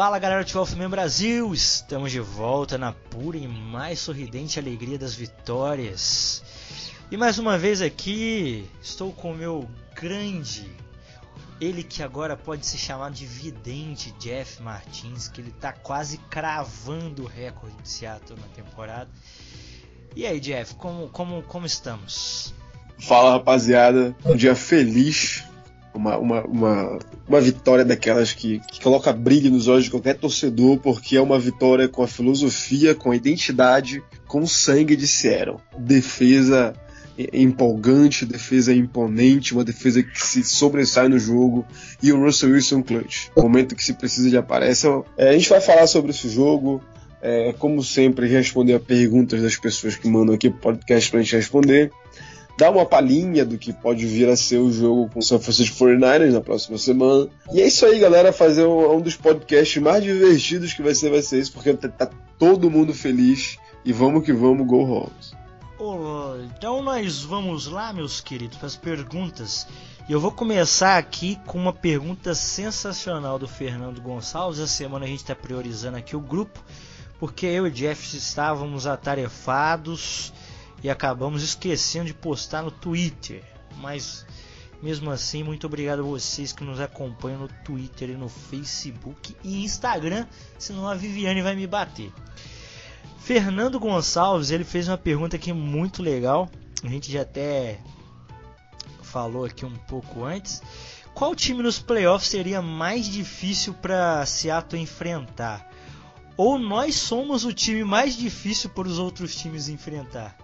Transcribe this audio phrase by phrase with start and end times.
[0.00, 5.14] Fala galera do Wolfman Brasil, estamos de volta na pura e mais sorridente alegria das
[5.14, 6.42] vitórias.
[7.10, 10.74] E mais uma vez aqui, estou com o meu grande,
[11.60, 17.24] ele que agora pode se chamar de vidente, Jeff Martins, que ele tá quase cravando
[17.24, 19.10] o recorde de Seattle na temporada.
[20.16, 22.54] E aí, Jeff, como, como, como estamos?
[22.98, 25.44] Fala rapaziada, um dia feliz,
[25.94, 30.78] uma, uma, uma, uma vitória daquelas que, que coloca brilho nos olhos de qualquer torcedor,
[30.78, 35.58] porque é uma vitória com a filosofia, com a identidade, com o sangue de Seattle.
[35.78, 36.74] Defesa
[37.32, 41.66] empolgante, defesa imponente, uma defesa que se sobressai no jogo
[42.02, 43.28] e o Russell Wilson clutch.
[43.36, 44.86] Momento que se precisa ele aparece.
[45.16, 46.82] É, a gente vai falar sobre esse jogo,
[47.20, 51.36] é, como sempre, responder a perguntas das pessoas que mandam aqui pro podcast pra gente
[51.36, 51.90] responder.
[52.58, 55.76] Dar uma palhinha do que pode vir a ser o jogo com o San Francisco
[55.76, 57.28] 49ers na próxima semana.
[57.52, 58.32] E é isso aí, galera.
[58.32, 61.88] Fazer um, um dos podcasts mais divertidos que vai ser, vai ser isso, porque tá,
[61.88, 63.56] tá todo mundo feliz.
[63.84, 65.40] E vamos que vamos, Go Hawks.
[66.56, 69.66] Então nós vamos lá, meus queridos, para as perguntas.
[70.06, 74.60] E eu vou começar aqui com uma pergunta sensacional do Fernando Gonçalves.
[74.60, 76.62] Essa semana a gente está priorizando aqui o grupo,
[77.18, 80.34] porque eu e Jeff estávamos atarefados
[80.82, 83.42] e acabamos esquecendo de postar no Twitter.
[83.76, 84.26] Mas
[84.82, 90.26] mesmo assim, muito obrigado a vocês que nos acompanham no Twitter no Facebook e Instagram,
[90.58, 92.10] senão a Viviane vai me bater.
[93.18, 96.48] Fernando Gonçalves, ele fez uma pergunta aqui muito legal.
[96.82, 97.78] A gente já até
[99.02, 100.62] falou aqui um pouco antes.
[101.14, 105.70] Qual time nos playoffs seria mais difícil para Seattle enfrentar?
[106.36, 110.36] Ou nós somos o time mais difícil para os outros times enfrentar?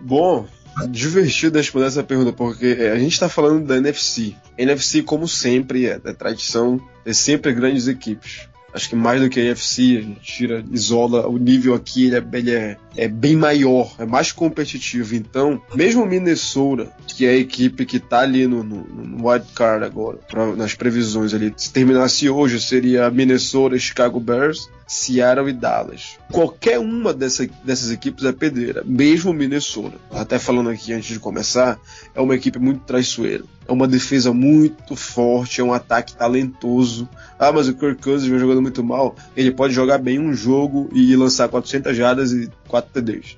[0.00, 0.46] Bom,
[0.90, 4.34] divertido responder essa pergunta, porque a gente está falando da NFC.
[4.58, 8.48] NFC, como sempre, é, é tradição, é sempre grandes equipes.
[8.74, 12.16] Acho que mais do que a AFC, a gente tira, isola o nível aqui, ele,
[12.16, 15.14] é, ele é, é, bem maior, é mais competitivo.
[15.14, 19.46] Então, mesmo o Minnesota, que é a equipe que está ali no, no, no wild
[19.54, 25.52] card agora, pra, nas previsões ali, se terminasse hoje, seria Minnesota, Chicago Bears, Seattle e
[25.52, 26.16] Dallas.
[26.30, 29.96] Qualquer uma dessa, dessas equipes é pedreira, mesmo o Minnesota.
[30.12, 31.78] Até falando aqui antes de começar,
[32.14, 33.44] é uma equipe muito traiçoeira.
[33.68, 37.08] É uma defesa muito forte, é um ataque talentoso.
[37.36, 39.16] Ah, mas o Kirk Cousins vem jogando muito mal.
[39.36, 43.36] Ele pode jogar bem um jogo e lançar 400 jardas e 4 TDs.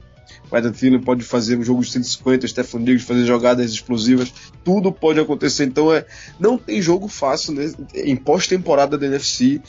[0.50, 4.32] O Adam Thielen pode fazer um jogo de 150, o Stephen Diggs fazer jogadas explosivas,
[4.64, 5.64] tudo pode acontecer.
[5.64, 6.06] Então é,
[6.40, 7.70] não tem jogo fácil né?
[7.94, 9.60] em pós-temporada da NFC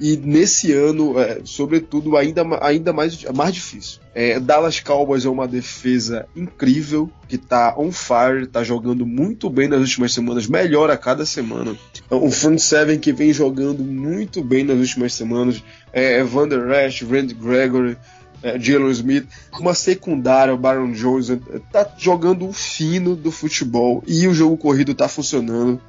[0.00, 4.00] e nesse ano, é, sobretudo, ainda, ainda mais, mais difícil.
[4.14, 9.68] É, Dallas Cowboys é uma defesa incrível, que tá on fire, tá jogando muito bem
[9.68, 11.76] nas últimas semanas, melhor a cada semana.
[12.10, 15.62] Um front seven que vem jogando muito bem nas últimas semanas.
[15.92, 17.96] É, Evander Rash, Randy Gregory,
[18.44, 19.26] é, Jalen Smith,
[19.58, 21.38] uma secundária, o Baron Jones, é,
[21.72, 25.80] tá jogando o fino do futebol e o jogo corrido tá funcionando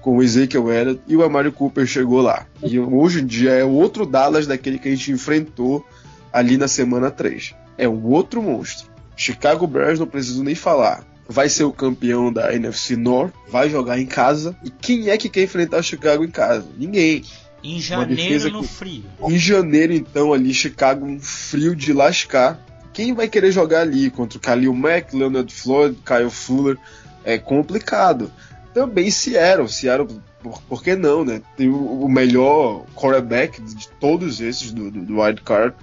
[0.00, 2.46] com o Ezekiel Elliott e o Amari Cooper chegou lá.
[2.62, 5.84] E hoje em dia é outro Dallas daquele que a gente enfrentou
[6.32, 7.52] ali na semana 3.
[7.76, 8.88] É um outro monstro.
[9.16, 11.04] Chicago Bears não preciso nem falar.
[11.28, 14.54] Vai ser o campeão da NFC North, vai jogar em casa.
[14.62, 16.66] E quem é que quer enfrentar o Chicago em casa?
[16.76, 17.24] Ninguém.
[17.64, 18.68] Em janeiro no que...
[18.68, 19.04] frio.
[19.26, 22.62] Em janeiro, então, ali, Chicago, um frio de lascar.
[22.92, 26.76] Quem vai querer jogar ali contra o Khalil Mack, Leonard Floyd, Kyle Fuller?
[27.24, 28.30] É complicado.
[28.74, 29.68] Também Seattle.
[29.68, 31.40] Seattle, por, por que não, né?
[31.56, 35.74] Tem o, o melhor quarterback de todos esses do, do, do wild card.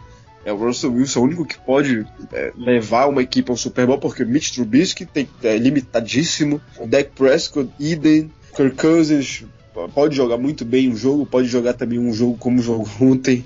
[0.45, 3.97] É o Russell Wilson, o único que pode é, levar uma equipe ao Super Bowl,
[3.97, 6.61] porque Mitch Trubisky tem, é limitadíssimo.
[6.79, 9.45] O Dak Prescott, Eden, Kirk Cousins
[9.93, 13.45] pode jogar muito bem um jogo, pode jogar também um jogo como jogou ontem.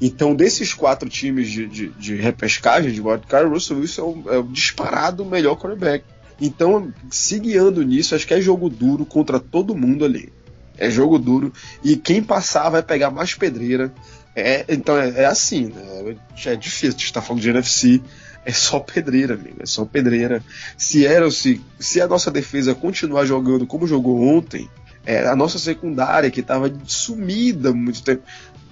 [0.00, 4.34] Então, desses quatro times de, de, de repescagem de wildcard, o Russell Wilson é o,
[4.34, 6.04] é o disparado melhor quarterback.
[6.40, 10.32] Então, se guiando nisso, acho que é jogo duro contra todo mundo ali.
[10.78, 11.52] É jogo duro.
[11.84, 13.92] E quem passar vai pegar mais pedreira.
[14.34, 16.16] É, então é, é assim, né?
[16.46, 18.00] É difícil de estar falando de NFC.
[18.46, 19.56] É só pedreira, amigo.
[19.60, 20.42] É só pedreira.
[20.78, 24.66] Se era, se, se a nossa defesa continuar jogando como jogou ontem,
[25.04, 28.22] é, a nossa secundária que estava sumida há muito tempo.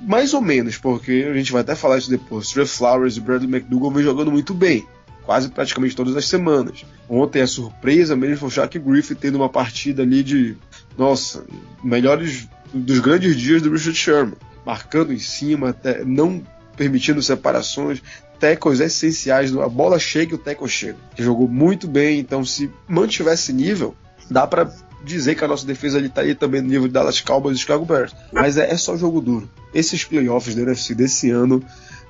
[0.00, 2.48] Mais ou menos, porque a gente vai até falar isso depois.
[2.50, 4.86] Trey Flowers e Bradley McDougall vem jogando muito bem
[5.28, 6.86] quase praticamente todas as semanas.
[7.06, 10.56] Ontem a surpresa mesmo foi o Shaq Griffith tendo uma partida ali de,
[10.96, 11.44] nossa,
[11.84, 16.42] melhores dos grandes dias do Richard Sherman, marcando em cima, até, não
[16.78, 18.02] permitindo separações,
[18.40, 20.96] tackles essenciais, a bola chega e o tackle chega.
[21.18, 23.94] Jogou muito bem, então se mantivesse nível,
[24.30, 24.72] dá para
[25.04, 27.84] dizer que a nossa defesa ali tá também no nível de Dallas Cowboys e Chicago
[27.84, 28.14] Bears.
[28.32, 29.48] Mas é, é só jogo duro.
[29.72, 31.62] Esses playoffs da NFC desse ano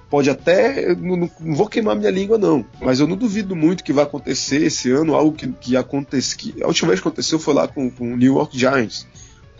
[0.08, 0.94] pode até.
[0.94, 2.64] Não, não, vou queimar minha língua, não.
[2.80, 6.36] Mas eu não duvido muito que vai acontecer esse ano algo que, que acontece.
[6.36, 9.06] Que a última vez que aconteceu foi lá com, com o New York Giants.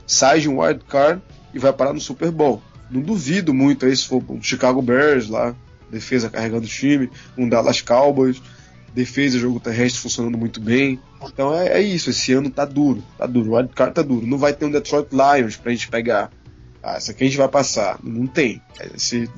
[0.07, 1.21] Sai de um wild card
[1.53, 2.63] e vai parar no Super Bowl.
[2.91, 5.55] Não duvido muito aí se for um Chicago Bears lá,
[5.91, 8.41] defesa carregando o time, um Dallas Cowboys
[8.95, 11.01] defesa, jogo terrestre funcionando muito bem.
[11.23, 14.27] Então é, é, isso, esse ano tá duro, tá duro, o wildcard tá duro.
[14.27, 16.31] Não vai ter um Detroit Lions pra gente pegar.
[16.83, 17.99] Ah, essa aqui a gente vai passar.
[18.03, 18.63] Não tem.
[18.95, 19.29] Esse,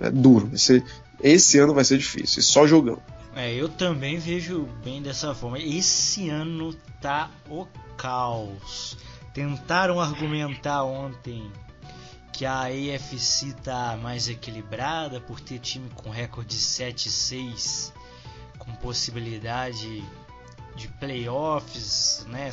[0.00, 0.50] é duro.
[0.52, 0.82] Esse,
[1.22, 3.00] esse ano vai ser difícil, só jogão.
[3.36, 5.58] É, eu também vejo bem dessa forma.
[5.58, 7.66] Esse ano tá o
[7.96, 8.96] caos.
[9.32, 11.50] Tentaram argumentar ontem
[12.32, 17.92] que a AFC tá mais equilibrada por ter time com recorde 7-6
[18.64, 20.04] com possibilidade
[20.74, 22.50] de playoffs, né?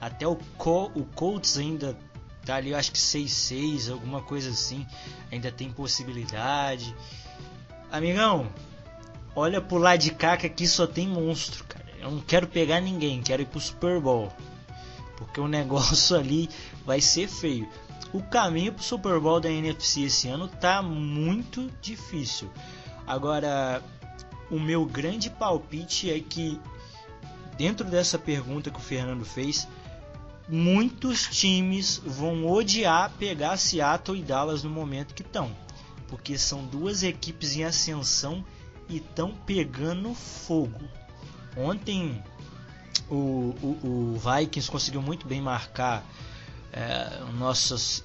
[0.00, 1.96] Até o, Col o Colts ainda
[2.44, 4.86] tá ali, acho que 6-6, alguma coisa assim,
[5.32, 6.94] ainda tem possibilidade.
[7.90, 8.52] Amigão,
[9.34, 11.84] olha pro lado de cá que aqui só tem monstro, cara.
[11.98, 14.30] Eu não quero pegar ninguém, quero ir pro Super Bowl.
[15.16, 16.50] Porque o negócio ali
[16.84, 17.68] vai ser feio.
[18.12, 22.50] O caminho pro Super Bowl da NFC esse ano tá muito difícil.
[23.06, 23.82] Agora,
[24.50, 26.60] o meu grande palpite é que,
[27.56, 29.66] dentro dessa pergunta que o Fernando fez,
[30.48, 35.50] muitos times vão odiar pegar Seattle e Dallas no momento que estão.
[36.08, 38.44] Porque são duas equipes em ascensão
[38.88, 40.80] e estão pegando fogo.
[41.56, 42.22] Ontem
[43.08, 46.04] o, o, o, Vikings conseguiu muito bem marcar
[46.72, 48.04] é, o nosso,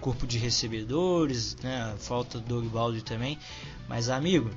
[0.00, 3.38] corpo de recebedores, né, falta do Doug Baldi também.
[3.88, 4.50] Mas amigo,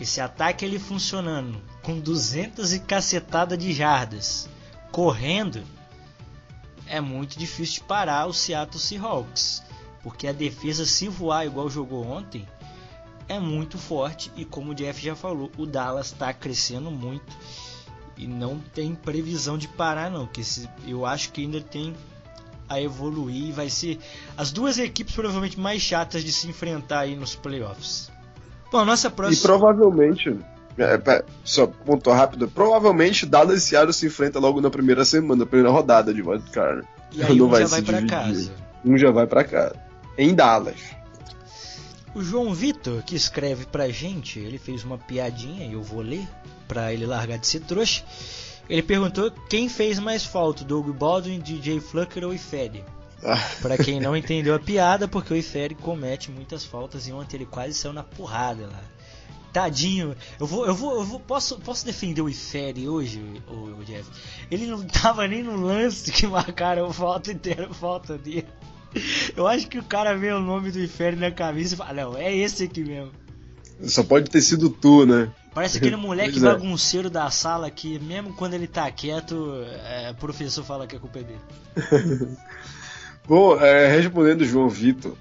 [0.00, 4.48] esse ataque ele funcionando com 200 e cacetada de jardas,
[4.90, 5.62] correndo,
[6.86, 9.62] é muito difícil de parar o Seattle Seahawks,
[10.02, 12.46] porque a defesa se voar igual jogou ontem
[13.28, 17.36] é muito forte e como o Jeff já falou, o Dallas está crescendo muito
[18.16, 20.42] e não tem previsão de parar não, que
[20.86, 21.94] eu acho que ainda tem
[22.68, 23.98] a evoluir e vai ser
[24.36, 28.10] as duas equipes provavelmente mais chatas de se enfrentar aí nos playoffs.
[28.70, 29.38] Bom, nossa próxima.
[29.38, 30.36] E provavelmente.
[30.78, 32.48] É, só ponto rápido.
[32.48, 36.86] Provavelmente Dallas e Seattle se enfrenta logo na primeira semana, na primeira rodada de wildcard.
[37.12, 38.52] E aí Não um vai já vai para casa.
[38.84, 39.76] Um já vai para casa.
[40.18, 40.80] Em Dallas.
[42.14, 46.26] O João Vitor, que escreve pra gente, ele fez uma piadinha e eu vou ler
[46.66, 48.02] pra ele largar de ser trouxa.
[48.68, 52.84] Ele perguntou quem fez mais falta, Doug Baldwin, DJ Flucker ou Ifede.
[53.62, 57.46] Para quem não entendeu a piada, porque o Ifere comete muitas faltas e ontem ele
[57.46, 58.82] quase saiu na porrada lá.
[59.52, 63.84] Tadinho, eu vou, eu vou, eu vou, posso, posso defender o Ifere hoje, o, o
[63.84, 64.08] Jeff?
[64.50, 68.46] Ele não tava nem no lance que marcaram falta inteira, falta dele.
[69.36, 72.16] Eu acho que o cara vê o nome do Ifere na camisa e fala, não,
[72.16, 73.12] é esse aqui mesmo.
[73.82, 75.30] Só pode ter sido tu, né?
[75.54, 76.42] Parece aquele moleque é.
[76.42, 81.00] bagunceiro da sala que, mesmo quando ele tá quieto, é, o professor fala que a
[81.00, 81.40] culpa é dele.
[83.28, 85.14] Bom, é, respondendo o João Vitor,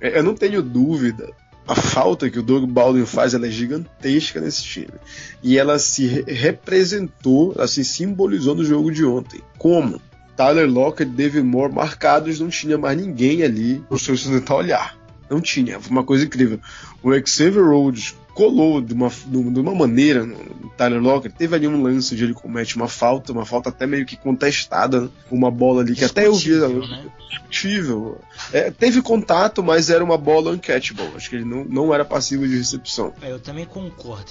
[0.00, 1.30] é, eu não tenho dúvida.
[1.66, 4.94] A falta que o Doug Baldwin faz ela é gigantesca nesse time.
[5.42, 9.40] E ela se representou, assim, simbolizou no jogo de ontem.
[9.56, 10.00] Como?
[10.36, 14.56] Tyler Lockett e David Moore marcados, não tinha mais ninguém ali para o seu tentar
[14.56, 14.98] olhar.
[15.28, 16.58] Não tinha, foi uma coisa incrível.
[17.02, 21.36] O Xavier Rhodes colou de uma, de uma maneira no Tyler Lockett.
[21.36, 25.10] Teve ali um lance onde ele comete uma falta, uma falta até meio que contestada,
[25.30, 26.52] uma bola ali que até eu vi.
[26.52, 27.04] Né?
[27.28, 28.18] Discutível.
[28.50, 31.12] É, teve contato, mas era uma bola uncatchable.
[31.14, 33.12] Acho que ele não, não era passivo de recepção.
[33.20, 34.30] É, eu também concordo.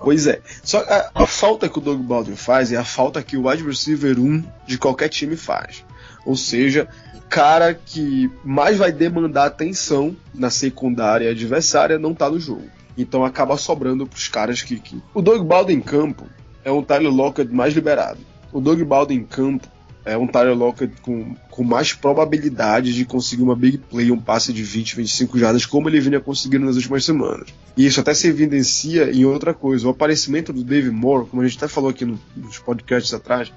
[0.00, 0.40] Pois é.
[0.64, 3.62] Só a, a, falta que o Doug Baldwin faz é a falta que o wide
[3.62, 5.84] receiver 1 de qualquer time faz.
[6.26, 6.88] Ou seja,
[7.28, 12.68] cara que mais vai demandar atenção na secundária adversária não tá no jogo.
[12.96, 14.78] Então acaba sobrando pros caras que.
[14.78, 15.02] que...
[15.12, 16.26] O Doug Baldwin em campo
[16.64, 18.20] é um Tyler Lockett mais liberado.
[18.52, 19.68] O Doug Baldwin em campo
[20.04, 24.52] é um Tyler Lockett com, com mais probabilidade de conseguir uma big play, um passe
[24.52, 27.48] de 20, 25 jardas, como ele vinha conseguindo nas últimas semanas.
[27.76, 29.86] E isso até se evidencia em outra coisa.
[29.86, 33.50] O aparecimento do Dave Moore, como a gente até falou aqui no, nos podcasts atrás,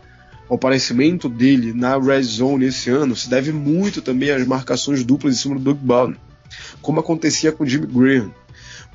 [0.50, 5.36] o aparecimento dele na red zone esse ano se deve muito também às marcações duplas
[5.36, 6.18] em cima do Doug Baldwin,
[6.82, 8.32] como acontecia com o Jimmy Graham.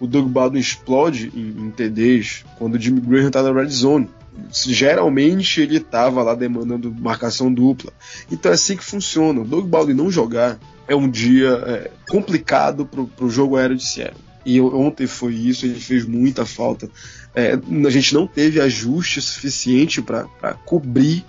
[0.02, 4.10] O Doug Baldwin explode em, em TDs quando o Jimmy Graham tá na red zone.
[4.50, 7.92] Geralmente ele estava lá demandando marcação dupla.
[8.28, 9.42] Então é assim que funciona.
[9.42, 13.84] O Doug Baldwin não jogar é um dia é, complicado pro, pro jogo aéreo de
[13.84, 14.20] Seattle.
[14.44, 16.90] E ontem foi isso, ele fez muita falta.
[17.32, 21.24] É, a gente não teve ajuste suficiente para cobrir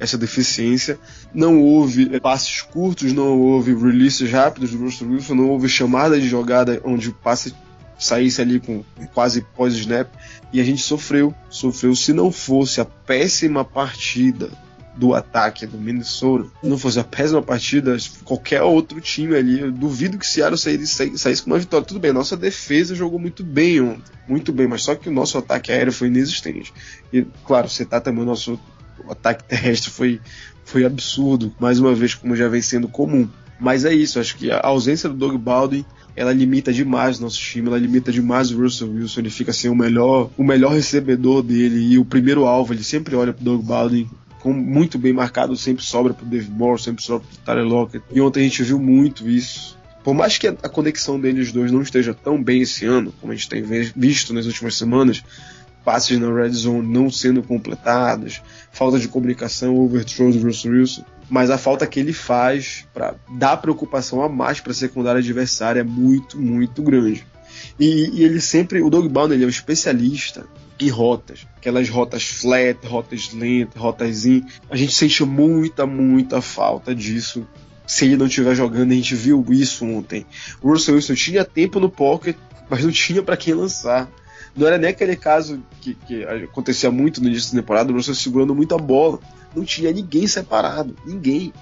[0.00, 0.98] essa deficiência.
[1.34, 6.26] Não houve passes curtos, não houve releases rápidos do Russell Wilson, não houve chamada de
[6.26, 7.54] jogada onde o passe
[7.98, 10.08] saísse ali com quase pós-snap.
[10.52, 11.94] E a gente sofreu, sofreu.
[11.94, 14.50] Se não fosse a péssima partida
[14.96, 20.18] do ataque do Minnesota, não fosse a péssima partida, qualquer outro time ali, eu duvido
[20.18, 21.84] que Seattle saísse, saísse com uma vitória.
[21.84, 25.36] Tudo bem, nossa defesa jogou muito bem ontem, muito bem, mas só que o nosso
[25.36, 26.72] ataque aéreo foi inexistente.
[27.12, 28.58] E, claro, você tá também o nosso
[29.08, 30.20] ataque terrestre foi,
[30.64, 33.28] foi absurdo, mais uma vez, como já vem sendo comum.
[33.58, 35.84] Mas é isso, acho que a ausência do Doug Baldwin
[36.16, 39.68] ela limita demais o nosso time, ela limita demais o Russell Wilson, ele fica assim
[39.68, 43.64] o melhor, o melhor recebedor dele e o primeiro alvo, ele sempre olha pro Doug
[43.64, 44.08] Baldwin
[44.52, 48.04] muito bem marcado, sempre sobra pro Dave Moore, sempre sobra pro Tyler Lockett.
[48.12, 49.78] E ontem a gente viu muito isso.
[50.02, 53.36] Por mais que a conexão deles dois não esteja tão bem esse ano, como a
[53.36, 55.22] gente tem visto nas últimas semanas,
[55.84, 61.50] passes na red zone não sendo completados, falta de comunicação, overthrow do Russell Wilson, mas
[61.50, 65.84] a falta que ele faz para dar preocupação a mais para a secundária adversária é
[65.84, 67.26] muito, muito grande.
[67.78, 70.46] E, e, ele sempre, o Doug Baldwin, ele é um especialista
[70.78, 74.44] em rotas, aquelas rotas flat, rotas lentas, rotas in.
[74.68, 77.46] A gente sente muita, muita falta disso.
[77.86, 80.26] Se ele não estiver jogando, a gente viu isso ontem.
[80.62, 82.36] O Russell Wilson tinha tempo no pocket,
[82.68, 84.10] mas não tinha para quem lançar.
[84.56, 88.14] Não era nem aquele caso que, que acontecia muito no início da temporada, o Russell
[88.14, 89.18] segurando muita bola.
[89.54, 91.52] Não tinha ninguém separado, ninguém.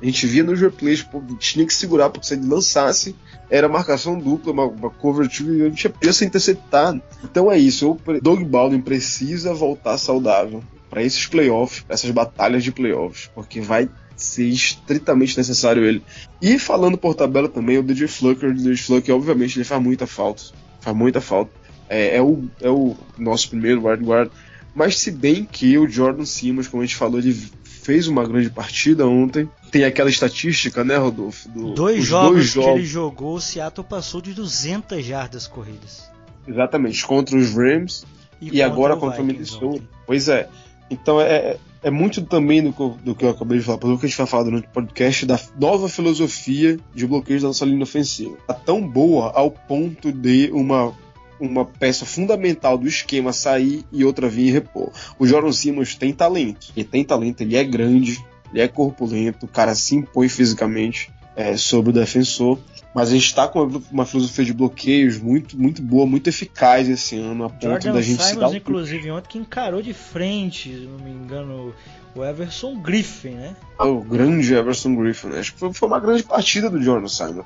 [0.00, 3.14] A gente via nos replays, pô, tinha que segurar, porque se ele lançasse,
[3.48, 7.00] era marcação dupla, uma, uma cover two, e a gente ia ser interceptado.
[7.22, 12.64] Então é isso, o Doug Baldwin precisa voltar saudável para esses playoffs, pra essas batalhas
[12.64, 16.02] de playoffs, porque vai ser estritamente necessário ele.
[16.40, 20.06] E falando por tabela também, o DJ Flucker, o DJ Flucker, obviamente, ele faz muita
[20.06, 20.42] falta.
[20.80, 24.30] Faz muita falta é, é, o, é o nosso primeiro wide guard.
[24.74, 27.34] Mas se bem que o Jordan Simmons, como a gente falou, ele
[27.82, 29.48] fez uma grande partida ontem.
[29.70, 31.48] Tem aquela estatística, né, Rodolfo?
[31.48, 36.10] Do, dois, jogos dois jogos que ele jogou, o Seattle passou de 200 jardas corridas.
[36.46, 38.04] Exatamente, contra os Rams
[38.40, 39.82] e, e agora contra o Minnesota.
[40.06, 40.48] Pois é.
[40.90, 44.06] Então é, é muito também do que, do que eu acabei de falar, pelo que
[44.06, 47.82] a gente vai falar durante o podcast, da nova filosofia de bloqueios da nossa linha
[47.82, 48.36] ofensiva.
[48.46, 50.92] Tá tão boa ao ponto de uma
[51.40, 54.90] uma peça fundamental do esquema sair e outra vir e repor.
[55.18, 56.72] O Jordan Simmons tem talento.
[56.76, 61.56] Ele tem talento, ele é grande, ele é corpulento, o cara se impõe fisicamente é,
[61.56, 62.58] sobre o defensor.
[62.94, 67.16] Mas a gente está com uma filosofia de bloqueios muito, muito boa, muito eficaz esse
[67.16, 68.54] ano, a ponto Jordan da gente Simons, se dar.
[68.54, 71.74] inclusive, ontem que encarou de frente, se não me engano,
[72.14, 73.56] o Everson Griffin, né?
[73.78, 75.38] O grande Everson Griffin, né?
[75.38, 77.44] Acho que foi, foi uma grande partida do Jordan Simon.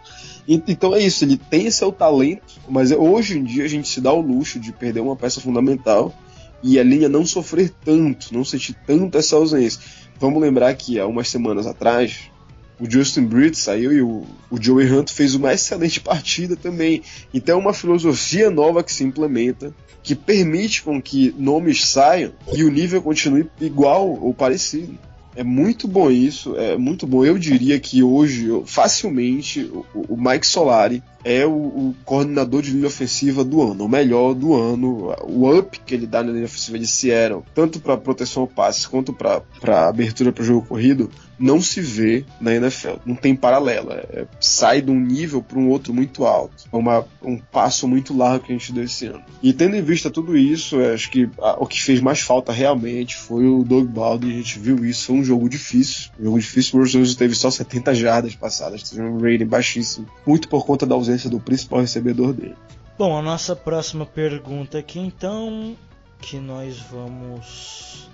[0.49, 4.01] E, então é isso, ele tem seu talento, mas hoje em dia a gente se
[4.01, 6.13] dá o luxo de perder uma peça fundamental
[6.61, 9.81] e a linha não sofrer tanto, não sentir tanto essa ausência.
[10.19, 12.31] Vamos lembrar que há umas semanas atrás
[12.79, 17.03] o Justin Britt saiu e o, o Joey Hunt fez uma excelente partida também.
[17.33, 22.63] Então é uma filosofia nova que se implementa, que permite com que nomes saiam e
[22.65, 24.99] o nível continue igual ou parecido.
[25.35, 27.25] É muito bom isso, é muito bom.
[27.25, 32.87] Eu diria que hoje, facilmente, o, o Mike Solari é o, o, coordenador de linha
[32.87, 35.13] ofensiva do ano, o melhor do ano.
[35.25, 38.89] O up que ele dá na linha ofensiva de Seattle, tanto para proteção ao passe
[38.89, 39.43] quanto para
[39.89, 42.97] abertura para o jogo corrido, não se vê na NFL.
[43.05, 44.07] Não tem paralela.
[44.11, 46.65] É, sai de um nível para um outro muito alto.
[46.73, 49.23] É um passo muito largo que a gente deu esse ano.
[49.43, 53.17] E tendo em vista tudo isso, acho que a, o que fez mais falta realmente
[53.17, 54.33] foi o Doug Baldwin.
[54.33, 55.07] A gente viu isso.
[55.07, 56.11] Foi um jogo difícil.
[56.19, 56.79] Um jogo difícil.
[56.79, 58.83] O Russell teve só 70 jardas passadas.
[58.83, 60.07] Teve um rating baixíssimo.
[60.27, 62.57] Muito por conta da ausência do principal recebedor dele.
[62.99, 65.77] Bom, a nossa próxima pergunta aqui então,
[66.21, 68.09] que nós vamos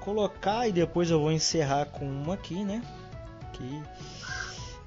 [0.00, 2.82] colocar e depois eu vou encerrar com uma aqui, né?
[3.52, 3.82] Que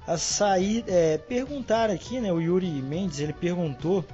[0.06, 2.32] a sair é, perguntar aqui, né?
[2.32, 4.04] O Yuri Mendes ele perguntou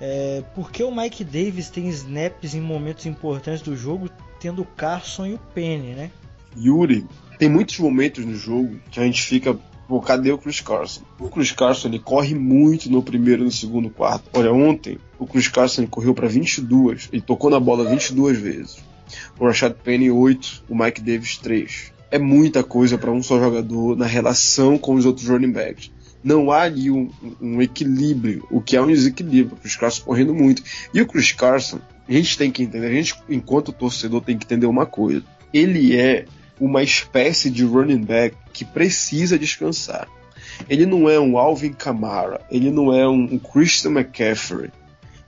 [0.00, 4.10] é, por que o Mike Davis tem snaps em momentos importantes do jogo,
[4.40, 6.10] tendo o Carson e o Penny, né?
[6.56, 7.06] Yuri,
[7.38, 9.58] tem muitos momentos no jogo que a gente fica
[9.92, 11.02] Pô, cadê o Chris Carson?
[11.20, 14.24] O Chris Carson ele corre muito no primeiro e no segundo quarto.
[14.32, 18.82] Olha, ontem o Chris Carson correu para 22, ele tocou na bola 22 vezes
[19.38, 21.92] o Rashad Penny 8, o Mike Davis 3.
[22.10, 25.90] É muita coisa para um só jogador na relação com os outros running backs.
[26.24, 29.58] Não há ali um, um equilíbrio, o que é um desequilíbrio.
[29.58, 30.62] O Chris Carson correndo muito.
[30.94, 34.46] E o Chris Carson, a gente tem que entender, a gente, enquanto torcedor, tem que
[34.46, 35.22] entender uma coisa.
[35.52, 36.24] Ele é
[36.60, 40.08] uma espécie de running back que precisa descansar.
[40.68, 44.70] Ele não é um Alvin Kamara, ele não é um, Christian McCaffrey.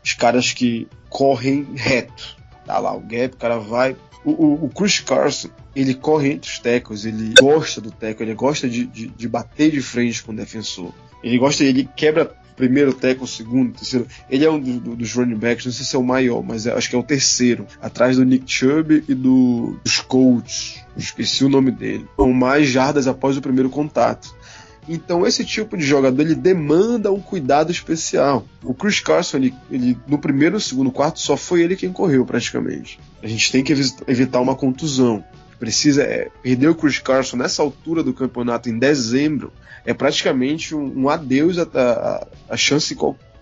[0.04, 2.37] Os caras que correm reto.
[2.66, 3.97] Tá lá o gap, o cara vai.
[4.25, 8.35] O, o, o Chris Carson, ele corre entre os tackles, ele gosta do tackle, ele
[8.35, 10.93] gosta de, de, de bater de frente com o defensor.
[11.23, 14.06] Ele gosta, ele quebra primeiro tackle, segundo, terceiro.
[14.30, 16.66] Ele é um do, do, dos running backs, não sei se é o maior, mas
[16.66, 20.80] é, acho que é o terceiro, atrás do Nick Chubb e do, dos Colts.
[20.96, 22.06] Esqueci o nome dele.
[22.16, 24.34] Com mais jardas após o primeiro contato.
[24.88, 28.46] Então esse tipo de jogador ele demanda um cuidado especial.
[28.62, 33.00] O Chris Carson, ele, ele, no primeiro, segundo, quarto, só foi ele quem correu praticamente.
[33.23, 33.73] A gente tem que
[34.06, 35.25] evitar uma contusão.
[35.58, 39.52] Precisa é, perder o Chris Carson nessa altura do campeonato em dezembro
[39.84, 42.96] é praticamente um, um adeus a, a, chance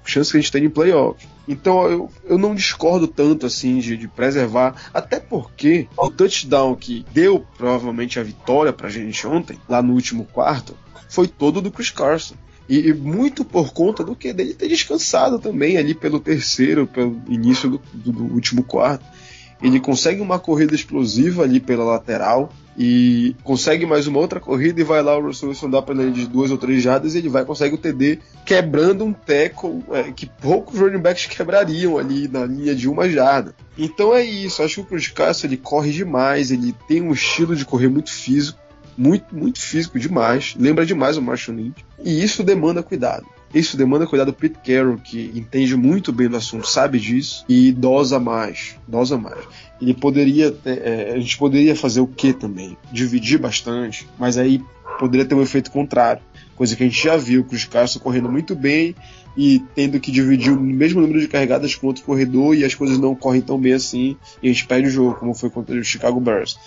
[0.05, 1.29] chance que a gente tem em playoffs.
[1.47, 7.05] Então eu, eu não discordo tanto assim de, de, preservar, até porque o touchdown que
[7.13, 10.77] deu provavelmente a vitória pra gente ontem, lá no último quarto,
[11.09, 12.35] foi todo do Chris Carson.
[12.69, 17.21] E, e, muito por conta do que dele ter descansado também ali pelo terceiro, pelo
[17.29, 19.05] início do, do, do último quarto.
[19.63, 24.85] Ele consegue uma corrida explosiva ali pela lateral e consegue mais uma outra corrida e
[24.85, 27.29] vai lá o Russell Wilson dá para ele de duas ou três jardas e ele
[27.29, 32.47] vai consegue o TD quebrando um tackle é, que poucos running backs quebrariam ali na
[32.47, 33.55] linha de uma jarda.
[33.77, 37.55] Então é isso, acho que o Chris Carson ele corre demais, ele tem um estilo
[37.55, 38.63] de correr muito físico
[38.97, 43.27] muito, muito físico demais, lembra demais o Marshall Lynch, e isso demanda cuidado.
[43.55, 47.71] Isso demanda cuidado do Pete Carroll, que entende muito bem do assunto, sabe disso, e
[47.71, 49.45] dosa mais, dosa mais.
[49.81, 52.77] Ele poderia, é, a gente poderia fazer o que também?
[52.91, 54.63] Dividir bastante, mas aí
[54.99, 56.23] poderia ter um efeito contrário,
[56.57, 58.95] coisa que a gente já viu, com os Carson correndo muito bem
[59.37, 62.99] e tendo que dividir o mesmo número de carregadas com outro corredor e as coisas
[62.99, 65.85] não correm tão bem assim e a gente perde o jogo, como foi contra o
[65.85, 66.59] Chicago Bears.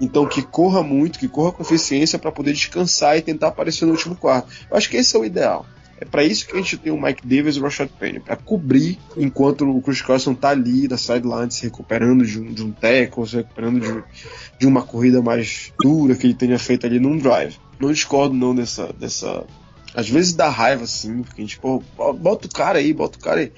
[0.00, 3.92] Então que corra muito, que corra com eficiência para poder descansar e tentar aparecer no
[3.92, 4.48] último quarto.
[4.70, 5.66] Eu acho que esse é o ideal.
[6.02, 8.34] É para isso que a gente tem o Mike Davis e o Rashad Penny, para
[8.34, 12.72] cobrir enquanto o Chris Carson tá ali da sideline se recuperando de um, de um
[12.72, 14.04] tackle, se recuperando de,
[14.58, 17.56] de uma corrida mais dura que ele tenha feito ali num drive.
[17.78, 19.44] Não discordo não dessa, dessa
[19.94, 21.80] às vezes dá raiva assim, porque a gente, pô,
[22.18, 23.52] bota o cara aí, bota o cara aí.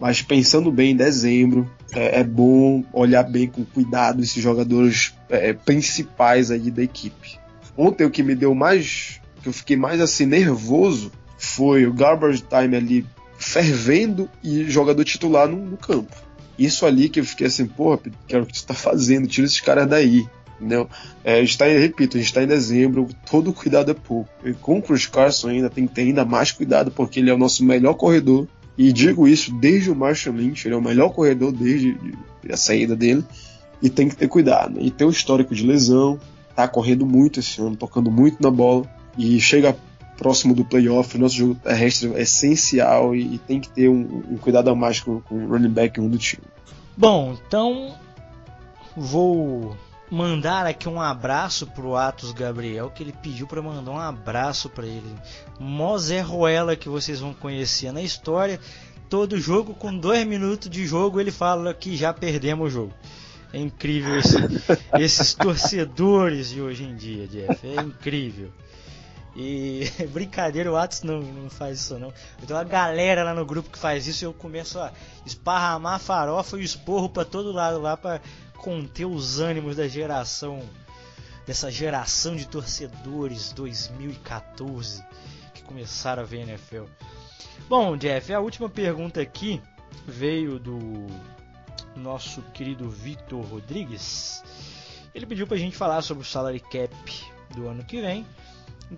[0.00, 5.52] Mas pensando bem em dezembro, é, é bom olhar bem com cuidado esses jogadores é,
[5.52, 7.38] principais aí da equipe.
[7.76, 9.20] Ontem o que me deu mais.
[9.42, 15.48] que eu fiquei mais assim nervoso foi o garbage time ali fervendo e jogador titular
[15.48, 16.14] no, no campo.
[16.56, 19.88] Isso ali que eu fiquei assim, porra, quero que você tá fazendo, tira esses caras
[19.88, 20.26] daí.
[20.56, 20.88] Entendeu?
[21.24, 24.30] É, a gente tá, repito, a gente está em dezembro, todo cuidado é pouco.
[24.44, 27.34] E com o Chris Carson ainda tem que ter ainda mais cuidado, porque ele é
[27.34, 28.46] o nosso melhor corredor
[28.78, 31.98] e digo isso desde o Marshall Lynch, ele é o melhor corredor desde
[32.48, 33.24] a saída dele.
[33.82, 34.80] E tem que ter cuidado.
[34.80, 36.20] E tem um histórico de lesão,
[36.54, 38.84] tá correndo muito esse ano, tocando muito na bola.
[39.18, 39.76] E chega
[40.22, 44.22] próximo do playoff, o nosso jogo terrestre é essencial e, e tem que ter um,
[44.30, 46.44] um, cuidado a mais com, com o running back um do time.
[46.96, 47.96] Bom, então
[48.96, 49.76] vou
[50.08, 54.86] mandar aqui um abraço pro Atos Gabriel, que ele pediu para mandar um abraço para
[54.86, 55.12] ele.
[55.58, 58.60] Mosé Roela, que vocês vão conhecer na história.
[59.08, 62.94] Todo jogo, com dois minutos de jogo, ele fala que já perdemos o jogo.
[63.52, 64.36] É incrível esse,
[64.98, 67.66] esses torcedores de hoje em dia, Jeff.
[67.66, 68.50] É incrível.
[69.34, 72.12] E brincadeira, o Atos não, não faz isso não.
[72.40, 74.92] Eu tenho uma galera lá no grupo que faz isso e eu começo a
[75.24, 78.20] esparramar farofa e esporro para todo lado lá para
[78.56, 80.60] conter os ânimos da geração,
[81.46, 85.04] dessa geração de torcedores 2014
[85.54, 86.84] que começaram a ver NFL.
[87.68, 89.62] Bom, Jeff, a última pergunta aqui
[90.06, 91.06] veio do
[91.96, 94.42] nosso querido Victor Rodrigues.
[95.14, 96.94] Ele pediu para a gente falar sobre o salary cap
[97.54, 98.26] do ano que vem,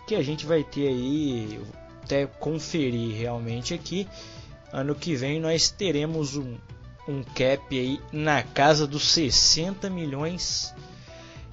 [0.06, 1.60] que a gente vai ter aí
[2.02, 4.06] até conferir realmente aqui.
[4.72, 6.56] Ano que vem nós teremos um,
[7.08, 10.74] um cap aí na casa dos 60 milhões.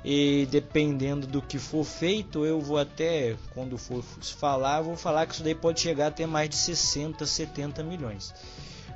[0.04, 5.36] E dependendo do que for feito, eu vou até, quando for falar, vou falar que
[5.36, 8.34] isso daí pode chegar até mais de 60, 70 milhões.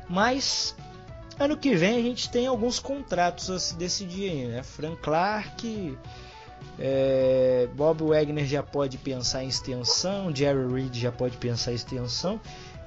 [0.09, 0.75] Mas
[1.39, 4.63] ano que vem a gente tem alguns contratos a se decidir aí, né?
[4.63, 5.95] Frank Clark,
[6.79, 12.39] é, Bob Wagner já pode pensar em extensão, Jerry Reed já pode pensar em extensão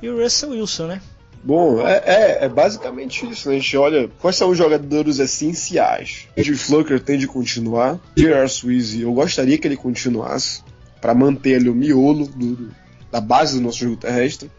[0.02, 1.00] e o Russell Wilson, né?
[1.42, 3.48] Bom, é, é, é, basicamente isso.
[3.48, 3.57] Né?
[3.57, 6.26] A gente olha quais são os jogadores essenciais.
[6.37, 7.98] Ed Flucker tem de continuar.
[8.16, 8.46] J.R.
[8.46, 10.62] Sweezy, eu gostaria que ele continuasse
[11.00, 12.70] para manter ali o miolo do,
[13.11, 14.50] da base do nosso jogo terrestre.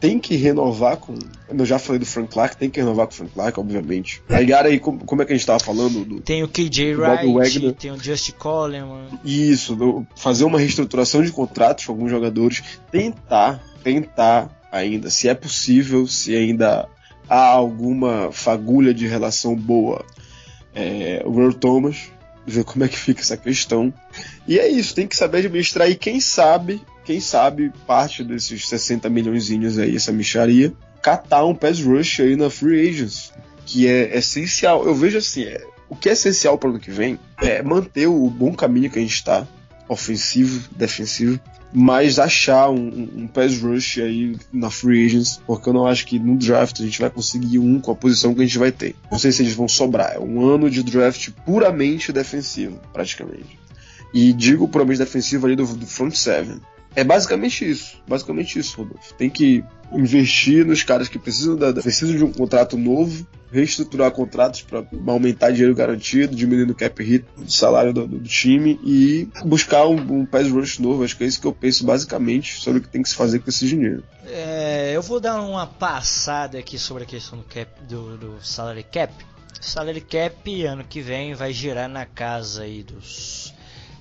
[0.00, 1.14] Tem que renovar com.
[1.48, 4.22] Eu já falei do Frank Clark, tem que renovar com o Frank Clark, obviamente.
[4.28, 6.04] Aí, aí como, como é que a gente tava falando?
[6.04, 9.08] Do, Tem o KJ Wright, tem o Just Coleman.
[9.24, 15.34] Isso, do- fazer uma reestruturação de contratos com alguns jogadores, tentar, tentar ainda, se é
[15.34, 16.88] possível, se ainda
[17.28, 20.04] há alguma fagulha de relação boa,
[20.74, 22.10] é, o Earl Thomas,
[22.46, 23.92] ver como é que fica essa questão.
[24.46, 29.08] E é isso, tem que saber administrar e quem sabe, quem sabe, parte desses 60
[29.08, 33.32] milhões aí, essa micharia, catar um pass rush aí na free agents,
[33.64, 34.84] que é essencial.
[34.84, 38.08] Eu vejo assim, é, o que é essencial para o ano que vem é manter
[38.08, 39.48] o bom caminho que a gente está,
[39.88, 41.40] ofensivo, defensivo,
[41.72, 46.18] mas achar um, um, pass rush aí na free agents, porque eu não acho que
[46.18, 48.94] no draft a gente vai conseguir um com a posição que a gente vai ter.
[49.10, 50.16] Não sei se eles vão sobrar.
[50.16, 53.58] É um ano de draft puramente defensivo, praticamente.
[54.12, 56.60] E digo puramente defensivo ali do, do front seven.
[56.98, 57.96] É basicamente isso.
[58.08, 59.14] Basicamente isso, Rodolfo.
[59.14, 64.62] Tem que investir nos caras que precisam, da, precisam de um contrato novo, reestruturar contratos
[64.62, 69.86] para aumentar dinheiro garantido, diminuindo o cap hit do salário do, do time e buscar
[69.86, 71.04] um, um pass rush novo.
[71.04, 73.38] Acho que é isso que eu penso basicamente sobre o que tem que se fazer
[73.38, 74.02] com esse dinheiro.
[74.26, 78.82] É, eu vou dar uma passada aqui sobre a questão do, cap, do, do salary
[78.82, 79.14] cap.
[79.60, 83.56] Salary cap ano que vem vai girar na casa aí dos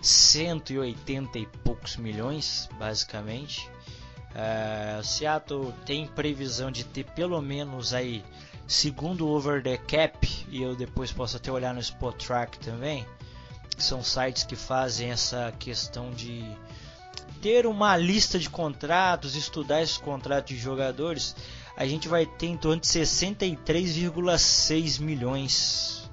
[0.08, 3.70] 180 e poucos milhões, basicamente.
[4.34, 8.24] É, Seattle tem previsão de ter pelo menos aí,
[8.68, 13.06] segundo o over the cap, e eu depois posso até olhar no Spot Track também,
[13.76, 16.44] que são sites que fazem essa questão de
[17.42, 21.36] ter uma lista de contratos, estudar esses contratos de jogadores,
[21.76, 26.10] a gente vai ter em torno de 63,6 milhões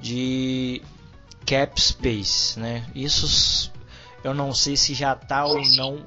[0.00, 0.82] de
[1.46, 2.84] cap space, né?
[2.94, 3.72] Isso
[4.24, 6.04] eu não sei se já está ou não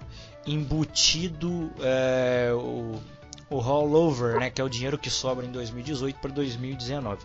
[0.48, 3.02] embutido é, o,
[3.50, 4.50] o rollover, né?
[4.50, 7.24] Que é o dinheiro que sobra em 2018 para 2019.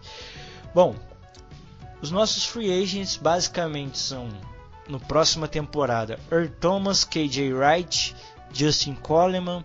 [0.74, 0.94] Bom,
[2.00, 4.28] os nossos free agents basicamente são
[4.88, 8.16] no próxima temporada Earl Thomas, KJ Wright,
[8.52, 9.64] Justin Coleman,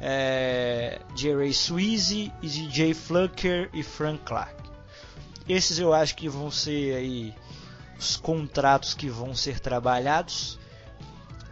[0.00, 4.54] é, Jerry Sweezy, DJ Flucker e Frank Clark.
[5.48, 7.34] Esses eu acho que vão ser aí
[7.98, 10.58] os contratos que vão ser trabalhados.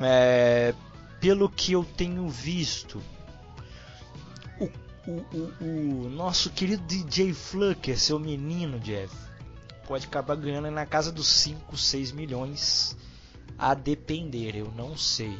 [0.00, 0.74] É,
[1.20, 3.00] pelo que eu tenho visto,
[4.60, 4.64] o,
[5.10, 9.14] o, o, o nosso querido DJ Flucker, seu menino Jeff,
[9.86, 12.96] pode acabar ganhando na casa dos 5, 6 milhões
[13.58, 15.38] a depender, eu não sei.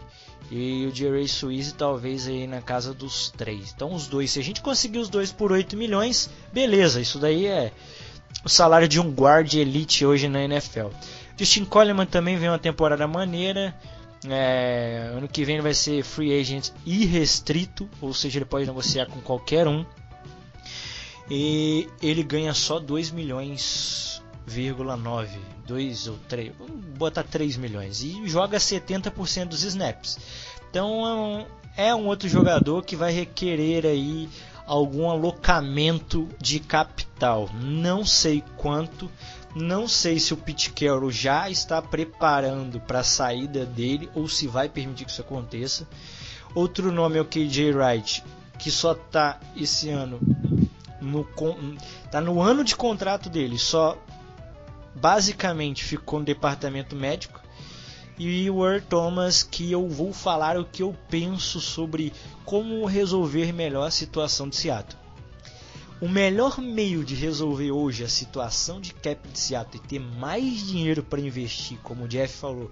[0.51, 3.73] E o Jerry Sweezy talvez aí na casa dos 3.
[3.75, 7.47] Então os dois, se a gente conseguir os dois por 8 milhões, beleza, isso daí
[7.47, 7.73] é
[8.45, 10.89] o salário de um guard elite hoje na NFL.
[11.37, 13.75] Justin Coleman também vem uma temporada maneira.
[14.29, 19.07] É, ano que vem ele vai ser free agent irrestrito, ou seja, ele pode negociar
[19.07, 19.85] com qualquer um.
[21.31, 24.23] E ele ganha só 2 milhões,
[25.67, 30.19] 2 ou 3, vamos botar 3 milhões e joga 70% dos snaps.
[30.71, 34.29] Então é um, é um outro jogador que vai requerer aí
[34.67, 37.49] algum alocamento de capital.
[37.55, 39.11] Não sei quanto,
[39.55, 44.47] não sei se o Pete Carroll já está preparando para a saída dele ou se
[44.47, 45.87] vai permitir que isso aconteça.
[46.55, 48.25] Outro nome é o KJ Wright,
[48.59, 50.21] que só está esse ano
[51.01, 51.27] no
[52.11, 53.99] tá no ano de contrato dele, só
[54.95, 57.44] basicamente ficou no departamento médico.
[58.19, 62.13] E o Earl Thomas, que eu vou falar o que eu penso sobre
[62.45, 64.99] como resolver melhor a situação de Seattle.
[66.01, 70.67] O melhor meio de resolver hoje a situação de cap de Seattle e ter mais
[70.67, 72.71] dinheiro para investir, como o Jeff falou,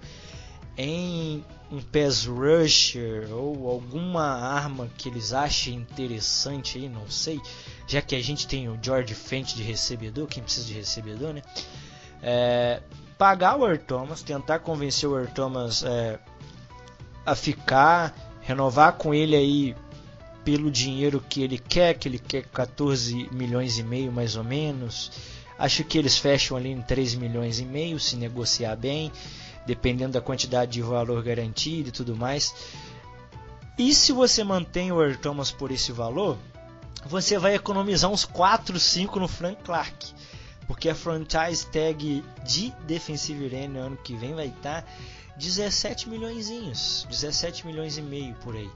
[0.76, 7.40] em um pass rusher ou alguma arma que eles achem interessante aí, não sei,
[7.86, 11.42] já que a gente tem o George Fent de recebedor, quem precisa de recebedor, né?
[12.22, 12.82] É,
[13.22, 16.18] pagar o Thomas, tentar convencer o Thomas é,
[17.24, 19.76] a ficar, renovar com ele aí
[20.44, 25.12] pelo dinheiro que ele quer, que ele quer 14 milhões e meio mais ou menos.
[25.56, 29.12] Acho que eles fecham ali em 3 milhões e meio se negociar bem,
[29.64, 32.52] dependendo da quantidade de valor garantido e tudo mais.
[33.78, 36.36] E se você mantém o Earl Thomas por esse valor,
[37.06, 40.12] você vai economizar uns 4, 5 no Frank Clark.
[40.72, 44.82] Porque a franchise tag de Defensive End no ano que vem vai estar
[45.36, 48.70] 17 milhões, 17 milhões e meio por aí.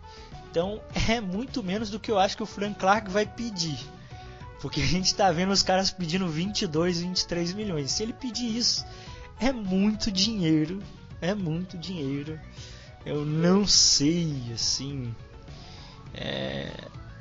[0.50, 0.78] Então
[1.08, 3.78] é muito menos do que eu acho que o Frank Clark vai pedir.
[4.60, 7.92] Porque a gente está vendo os caras pedindo 22, 23 milhões.
[7.92, 8.84] Se ele pedir isso,
[9.40, 10.82] é muito dinheiro.
[11.18, 12.38] É muito dinheiro.
[13.06, 15.14] eu não sei, assim,
[16.12, 16.70] é,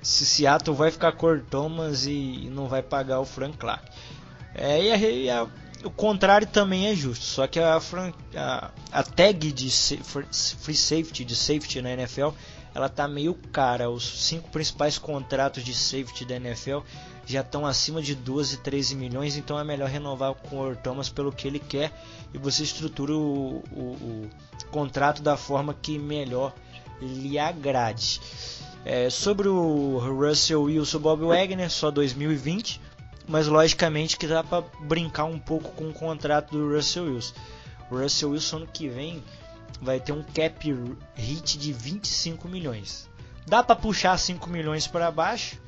[0.01, 3.89] se Seattle vai ficar com o Thomas e não vai pagar o Frank Clark.
[4.55, 5.47] É, e, a, e a,
[5.83, 7.79] o contrário também é justo, só que a,
[8.35, 12.29] a, a tag de free safety, de safety na NFL,
[12.73, 13.89] ela tá meio cara.
[13.89, 16.79] Os cinco principais contratos de safety da NFL
[17.25, 21.31] já estão acima de 12, 13 milhões, então é melhor renovar com o Thomas pelo
[21.31, 21.91] que ele quer
[22.33, 24.29] e você estrutura o, o, o
[24.71, 26.53] contrato da forma que melhor
[27.01, 28.21] lhe agrade.
[28.83, 32.79] É, sobre o Russell Wilson Bob Wagner, só 2020,
[33.27, 37.33] mas logicamente que dá para brincar um pouco com o contrato do Russell Wilson.
[37.89, 39.23] O Russell Wilson ano que vem
[39.81, 40.73] vai ter um cap
[41.15, 43.09] hit de 25 milhões.
[43.45, 45.61] Dá para puxar 5 milhões para baixo,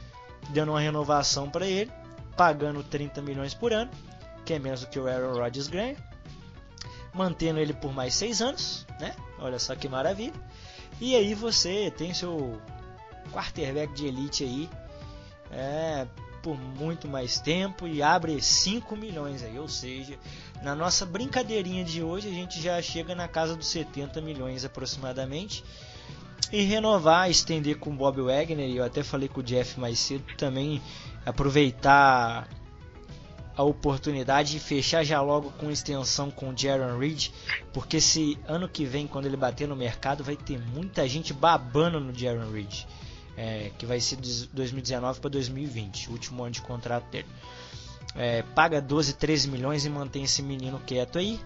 [0.50, 1.92] dando uma renovação para ele,
[2.36, 3.92] pagando 30 milhões por ano,
[4.46, 5.96] que é menos do que o Aaron Rodgers ganha,
[7.14, 9.16] mantendo ele por mais 6 anos, né?
[9.40, 10.34] Olha só que maravilha.
[11.00, 12.60] E aí você tem seu
[13.32, 14.70] quarterback de elite aí,
[15.52, 16.08] é,
[16.48, 20.18] por muito mais tempo e abre 5 milhões aí, ou seja,
[20.64, 25.62] na nossa brincadeirinha de hoje a gente já chega na casa dos 70 milhões aproximadamente.
[26.50, 30.00] E renovar, estender com o Bob Wagner, e eu até falei com o Jeff mais
[30.00, 30.82] cedo também,
[31.26, 32.48] aproveitar
[33.54, 37.28] a oportunidade de fechar já logo com extensão com o Jaron Reed,
[37.74, 42.00] porque se ano que vem, quando ele bater no mercado, vai ter muita gente babando
[42.00, 42.86] no Jaron Reed
[43.38, 47.28] é, que vai ser de 2019 para 2020, o último ano de contrato dele.
[48.16, 51.40] É, paga 12, 13 milhões e mantém esse menino quieto aí.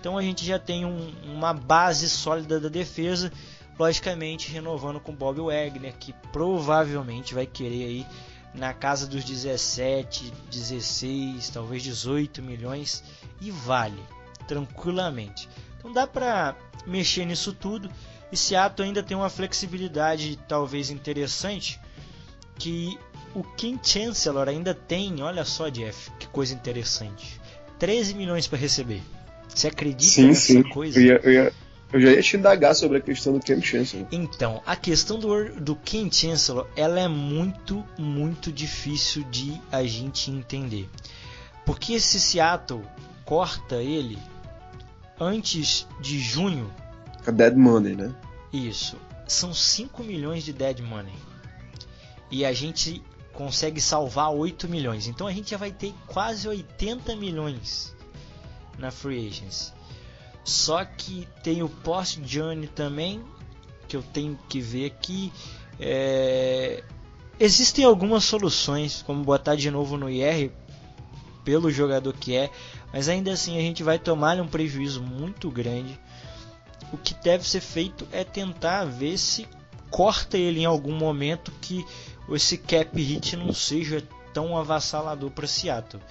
[0.00, 3.32] Então a gente já tem um, uma base sólida da defesa,
[3.78, 8.06] logicamente renovando com Bob Wagner, que provavelmente vai querer aí
[8.52, 13.04] na casa dos 17, 16, talvez 18 milhões
[13.40, 14.02] e vale
[14.48, 15.48] tranquilamente.
[15.78, 17.88] Então dá para mexer nisso tudo.
[18.30, 21.80] E Seattle ainda tem uma flexibilidade talvez interessante
[22.58, 22.98] que
[23.34, 27.40] o King Chancellor ainda tem, olha só, Jeff, que coisa interessante.
[27.78, 29.00] 13 milhões para receber.
[29.48, 30.62] Você acredita sim, nessa sim.
[30.62, 30.98] coisa?
[30.98, 31.52] Eu, ia, eu, ia,
[31.92, 34.06] eu, já ia te indagar sobre a questão do King Chancellor.
[34.10, 40.30] Então, a questão do, do King Chancellor ela é muito, muito difícil de a gente
[40.30, 40.88] entender.
[41.64, 42.82] Porque se Seattle
[43.24, 44.18] corta ele
[45.20, 46.70] antes de junho
[47.26, 48.14] a dead money, né?
[48.52, 48.96] Isso.
[49.26, 51.14] São 5 milhões de dead money.
[52.30, 53.02] E a gente
[53.32, 55.06] consegue salvar 8 milhões.
[55.06, 57.94] Então a gente já vai ter quase 80 milhões
[58.78, 59.72] na free agency.
[60.44, 63.22] Só que tem o post journey também
[63.86, 65.32] que eu tenho que ver aqui.
[65.78, 66.82] É...
[67.38, 70.50] Existem algumas soluções, como botar de novo no IR
[71.44, 72.50] pelo jogador que é,
[72.92, 75.98] mas ainda assim a gente vai tomar um prejuízo muito grande
[76.92, 79.46] o que deve ser feito é tentar ver se
[79.90, 81.84] corta ele em algum momento que
[82.30, 86.02] esse cap hit não seja tão avassalador para Seattle.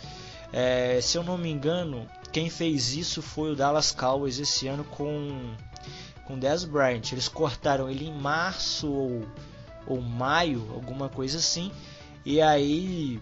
[0.52, 4.84] É, se eu não me engano, quem fez isso foi o Dallas Cowboys esse ano
[4.84, 5.56] com
[6.26, 7.12] com Dez Bryant.
[7.12, 9.26] Eles cortaram ele em março ou,
[9.86, 11.72] ou maio, alguma coisa assim.
[12.26, 13.22] E aí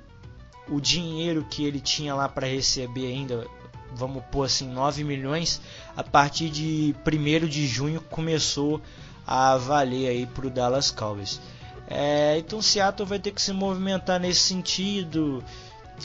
[0.67, 3.45] o dinheiro que ele tinha lá para receber ainda
[3.93, 5.61] vamos pôr assim, 9 milhões,
[5.95, 8.81] a partir de 1 de junho começou
[9.25, 11.39] a valer aí para o Dallas Cowboys.
[11.87, 15.43] É, então Seattle vai ter que se movimentar nesse sentido,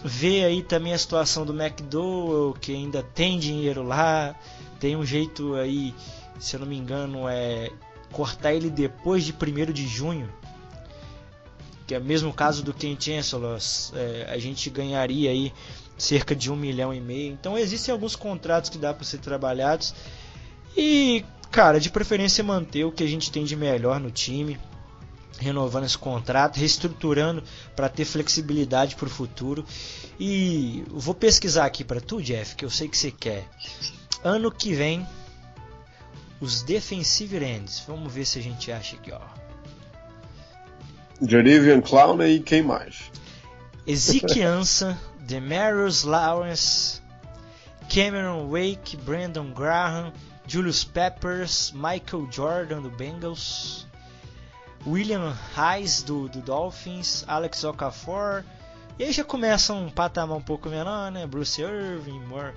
[0.04, 4.34] ver aí também a situação do McDowell, que ainda tem dinheiro lá,
[4.78, 5.94] tem um jeito aí,
[6.38, 7.70] se eu não me engano, é
[8.12, 10.28] cortar ele depois de 1 de junho,
[11.86, 13.58] que é o mesmo caso do Ken Chancellor,
[13.94, 15.52] é, a gente ganharia aí
[16.00, 17.32] cerca de um milhão e meio.
[17.32, 19.94] Então existem alguns contratos que dá para ser trabalhados
[20.76, 24.58] e, cara, de preferência manter o que a gente tem de melhor no time,
[25.38, 27.42] renovando esse contrato, reestruturando
[27.74, 29.64] para ter flexibilidade para o futuro.
[30.18, 33.48] E vou pesquisar aqui para tu, Jeff, que eu sei que você quer.
[34.22, 35.06] Ano que vem,
[36.40, 37.82] os defensive ends.
[37.86, 39.20] Vamos ver se a gente acha aqui, ó.
[41.26, 43.10] Jarivian Clown e quem mais?
[43.86, 44.98] Ezequiança,
[45.30, 47.00] Demarius Lawrence,
[47.88, 50.12] Cameron Wake, Brandon Graham,
[50.44, 53.86] Julius Peppers, Michael Jordan do Bengals,
[54.84, 58.44] William Hayes do, do Dolphins, Alex Okafor.
[58.98, 61.28] E aí já começa um patamar um pouco menor, né?
[61.28, 62.52] Bruce Irving, more,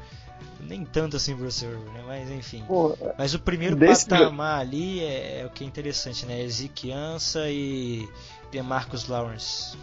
[0.60, 2.04] nem tanto assim Bruce Irving, né?
[2.08, 2.64] Mas enfim.
[2.68, 6.42] Pô, Mas o primeiro patamar ali é, é, o que é interessante, né?
[6.42, 8.10] Ezequiança e
[8.52, 9.78] DeMarcus Lawrence.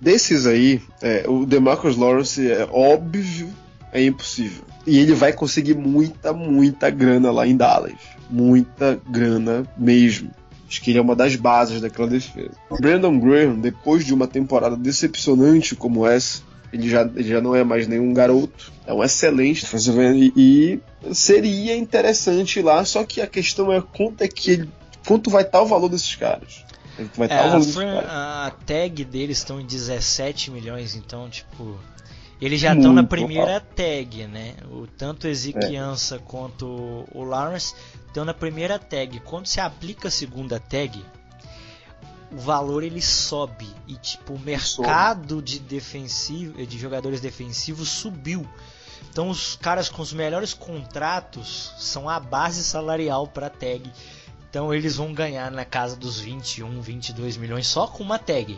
[0.00, 3.48] Desses aí, é, o DeMarcus Lawrence é óbvio,
[3.92, 4.64] é impossível.
[4.86, 7.94] E ele vai conseguir muita, muita grana lá em Dallas.
[8.28, 10.30] Muita grana mesmo.
[10.68, 12.50] Acho que ele é uma das bases daquela defesa.
[12.80, 17.62] Brandon Graham, depois de uma temporada decepcionante como essa, ele já, ele já não é
[17.62, 18.72] mais nenhum garoto.
[18.86, 19.64] É um excelente
[20.16, 24.68] e, e seria interessante ir lá, só que a questão é quanto é que ele,
[25.06, 26.63] quanto vai estar o valor desses caras.
[27.16, 31.78] Vai é, a, fran, a, tag deles estão em 17 milhões, então tipo
[32.40, 34.54] eles já estão na primeira tag, né?
[34.70, 36.18] O, tanto o Ezequiança é.
[36.18, 37.74] quanto o Lawrence
[38.06, 39.20] estão na primeira tag.
[39.20, 41.02] Quando se aplica a segunda tag,
[42.30, 48.46] o valor ele sobe e tipo o mercado de defensivo, de jogadores defensivos subiu.
[49.10, 53.90] Então os caras com os melhores contratos são a base salarial para tag.
[54.54, 58.56] Então eles vão ganhar na casa dos 21, 22 milhões só com uma tag.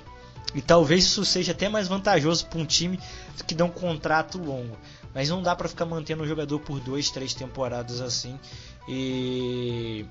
[0.55, 3.01] E talvez isso seja até mais vantajoso para um time
[3.47, 4.77] que dá um contrato longo.
[5.15, 8.39] Mas não dá para ficar mantendo o jogador por duas, três temporadas assim.
[8.87, 10.05] E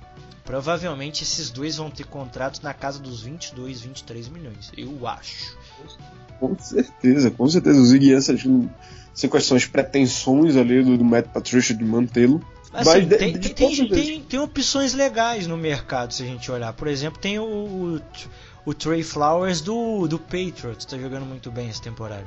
[0.43, 4.71] provavelmente esses dois vão ter contratos na casa dos 22, 23 milhões.
[4.75, 5.55] Eu acho.
[6.39, 7.79] Com certeza, com certeza.
[7.79, 8.33] O Ziggy Ansah,
[9.13, 12.43] são as pretensões ali do, do Matt Patricia de mantê-lo.
[12.75, 16.51] Assim, Mas tem, de, de tem, tem, tem, opções legais no mercado se a gente
[16.51, 16.73] olhar.
[16.73, 18.01] Por exemplo, tem o, o
[18.65, 22.25] o Trey Flowers do, do Patriots está jogando muito bem essa temporada.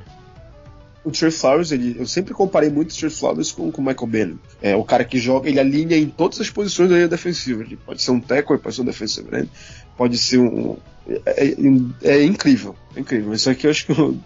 [1.03, 4.07] O Trey Flowers, ele, eu sempre comparei muito o Trey Flowers com, com o Michael
[4.07, 4.39] Bennett.
[4.61, 7.61] É o cara que joga, ele alinha em todas as posições da linha defensiva.
[7.61, 9.49] Ele pode ser um tackle, pode ser um defensive end,
[9.97, 10.77] pode ser um.
[11.25, 11.55] É, é,
[12.03, 13.33] é, incrível, é incrível.
[13.33, 14.17] Isso aqui eu acho que eu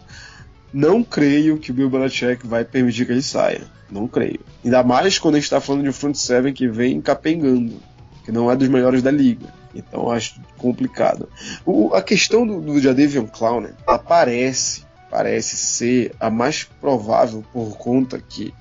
[0.74, 3.62] não creio que o Bill Belichick vai permitir que ele saia.
[3.92, 4.40] Não creio.
[4.66, 7.80] Ainda mais quando a gente está falando de um front seven que vem capengando,
[8.26, 9.54] que não é dos melhores da liga.
[9.76, 11.30] Então acho complicado.
[11.66, 14.84] O, a questão do, do Jadavion Clown aparece
[15.14, 18.52] parece ser a mais provável por conta que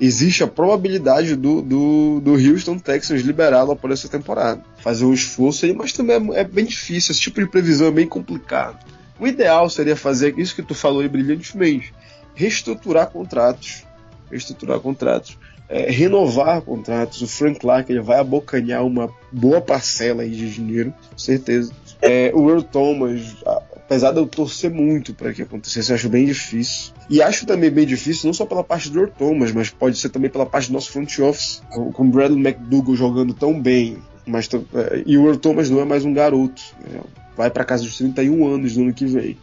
[0.00, 4.62] existe a probabilidade do, do, do Houston Texans liberá-lo por essa temporada.
[4.78, 7.12] Fazer um esforço aí, mas também é, é, bem difícil.
[7.12, 8.78] Esse tipo de previsão é bem complicado.
[9.18, 11.94] O ideal seria fazer isso que tu falou aí brilhantemente:
[12.34, 13.84] reestruturar contratos.
[14.30, 15.38] Reestruturar contratos
[15.72, 17.22] é, renovar contratos.
[17.22, 21.72] O Frank Clark ele vai abocanhar uma boa parcela de dinheiro, com certeza.
[22.00, 23.36] É, o Earl Thomas,
[23.74, 26.92] apesar de eu torcer muito para que acontecesse, eu acho bem difícil.
[27.08, 30.10] E acho também bem difícil, não só pela parte do Earl Thomas, mas pode ser
[30.10, 33.96] também pela parte do nosso front office, com o Bradley McDougall jogando tão bem.
[34.26, 37.00] Mas, é, e o Earl Thomas não é mais um garoto, né?
[37.36, 39.36] Vai para casa dos 31 anos no ano que vem.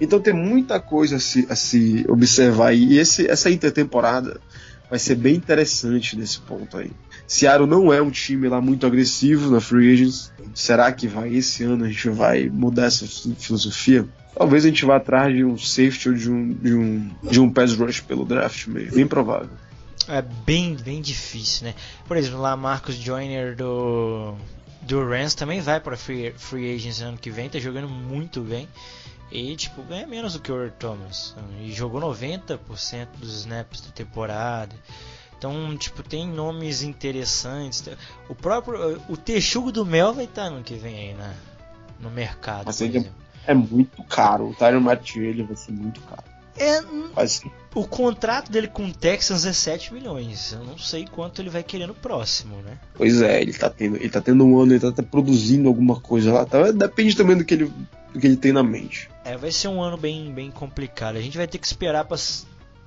[0.00, 4.40] Então tem muita coisa a se, a se observar e esse, essa intertemporada
[4.90, 6.90] vai ser bem interessante nesse ponto aí.
[7.26, 10.32] Seattle não é um time lá muito agressivo na free agents.
[10.54, 14.06] Será que vai esse ano a gente vai mudar essa filosofia?
[14.36, 17.50] Talvez a gente vá atrás de um safety ou de um, de um, de um
[17.50, 18.96] pass rush pelo draft mesmo.
[18.96, 19.50] Bem provável.
[20.08, 21.74] É bem, bem difícil, né?
[22.06, 24.34] Por exemplo, lá Marcos Joyner do,
[24.82, 28.68] do Rams também vai para free, free agents ano que vem, tá jogando muito bem.
[29.30, 31.34] E, tipo, ganha menos do que o Earl Thomas.
[31.60, 34.74] E jogou 90% dos snaps da temporada.
[35.38, 37.82] Então, tipo, tem nomes interessantes.
[38.28, 39.00] O próprio.
[39.08, 41.32] O Texugo do Mel vai estar no que vem aí na,
[41.98, 42.66] no mercado.
[42.66, 44.50] Mas ele é, é, muito caro.
[44.50, 46.31] O Tyron Mathieu ele vai ser muito caro.
[46.56, 46.80] É,
[47.74, 50.52] o contrato dele com o Texans é 7 milhões.
[50.52, 52.78] Eu não sei quanto ele vai querer no próximo, né?
[52.94, 55.98] Pois é, ele tá tendo, ele tá tendo um ano, ele tá, tá produzindo alguma
[55.98, 56.44] coisa lá.
[56.44, 57.72] Tá, depende também do que ele
[58.12, 59.08] do que ele tem na mente.
[59.24, 61.16] É, vai ser um ano bem, bem complicado.
[61.16, 62.18] A gente vai ter que esperar para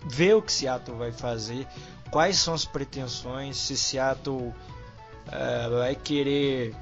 [0.06, 1.66] ver o que Seattle vai fazer,
[2.12, 4.54] quais são as pretensões, se Seattle uh,
[5.80, 6.76] vai querer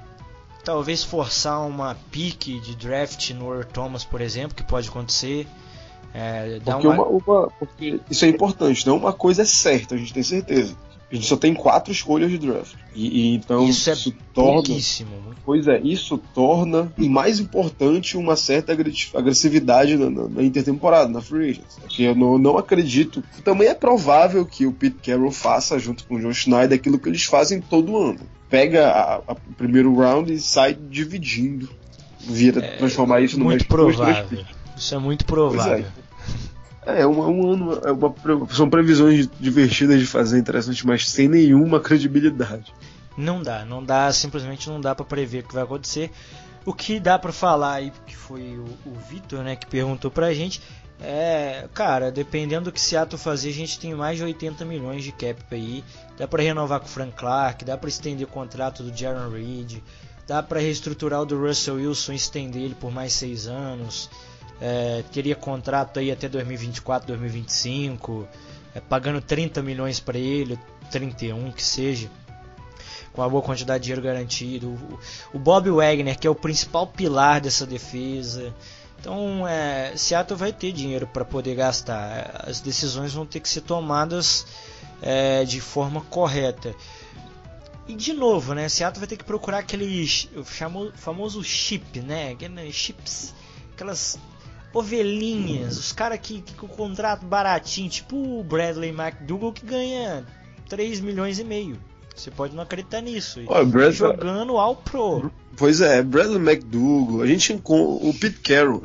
[0.63, 5.47] talvez forçar uma pique de draft no Earl Thomas, por exemplo, que pode acontecer.
[6.13, 7.05] É, porque, uma...
[7.05, 10.75] Uma, uma, porque isso é importante, não uma coisa é certa, a gente tem certeza.
[11.11, 12.73] A gente só tem quatro escolhas de draft.
[12.95, 13.95] E, e então isso, é
[14.33, 15.11] torna, pouquíssimo.
[15.45, 18.75] Pois é, isso torna, e mais importante, uma certa
[19.13, 21.77] agressividade na, na, na intertemporada, na free agents.
[21.87, 23.23] Que eu não, não, acredito.
[23.43, 27.09] Também é provável que o Pete Carroll faça, junto com o John Schneider, aquilo que
[27.09, 28.21] eles fazem todo ano.
[28.49, 31.69] Pega o primeiro round e sai dividindo.
[32.21, 34.43] Vira, é, transformar isso numa Muito provável.
[34.75, 35.85] Isso é muito provável.
[36.85, 38.13] É, um, um ano, é uma,
[38.49, 42.73] são previsões divertidas de fazer, interessantes, mas sem nenhuma credibilidade.
[43.17, 46.11] Não dá, não dá, simplesmente não dá para prever o que vai acontecer.
[46.65, 50.33] O que dá para falar aí, que foi o, o Vitor, né, que perguntou pra
[50.33, 50.61] gente,
[51.01, 55.11] é, cara, dependendo do que Seattle fazer, a gente tem mais de 80 milhões de
[55.11, 55.83] cap aí.
[56.17, 59.79] Dá para renovar com o Frank Clark, dá para estender o contrato do Jaron Reed,
[60.25, 64.09] dá para reestruturar o do Russell Wilson estender ele por mais seis anos
[64.61, 68.27] é, teria contrato aí até 2024, 2025.
[68.75, 70.57] é, pagando 30 milhões para ele,
[70.91, 72.09] 31 que seja,
[73.11, 74.69] com uma boa quantidade de dinheiro garantido.
[74.69, 74.99] O,
[75.37, 78.53] o Bob Wagner, que é o principal pilar dessa defesa.
[78.99, 82.45] Então, é, Seattle vai ter dinheiro para poder gastar.
[82.47, 84.45] As decisões vão ter que ser tomadas
[85.01, 86.73] é, de forma correta.
[87.85, 88.69] E de novo, né?
[88.69, 90.07] Seattle vai ter que procurar aquele
[90.95, 92.33] famoso chip, né?
[92.71, 93.33] Chips,
[93.73, 94.17] aquelas
[94.73, 100.25] ovelhinhas, os caras que, que com contrato baratinho, tipo o Bradley McDougall que ganha
[100.67, 101.77] 3 milhões e meio.
[102.15, 103.41] Você pode não acreditar nisso.
[103.47, 103.93] Olha, Brad...
[103.93, 105.31] Jogando ao pro.
[105.55, 108.83] Pois é, Bradley McDougall, a gente encontra o Pete Carroll,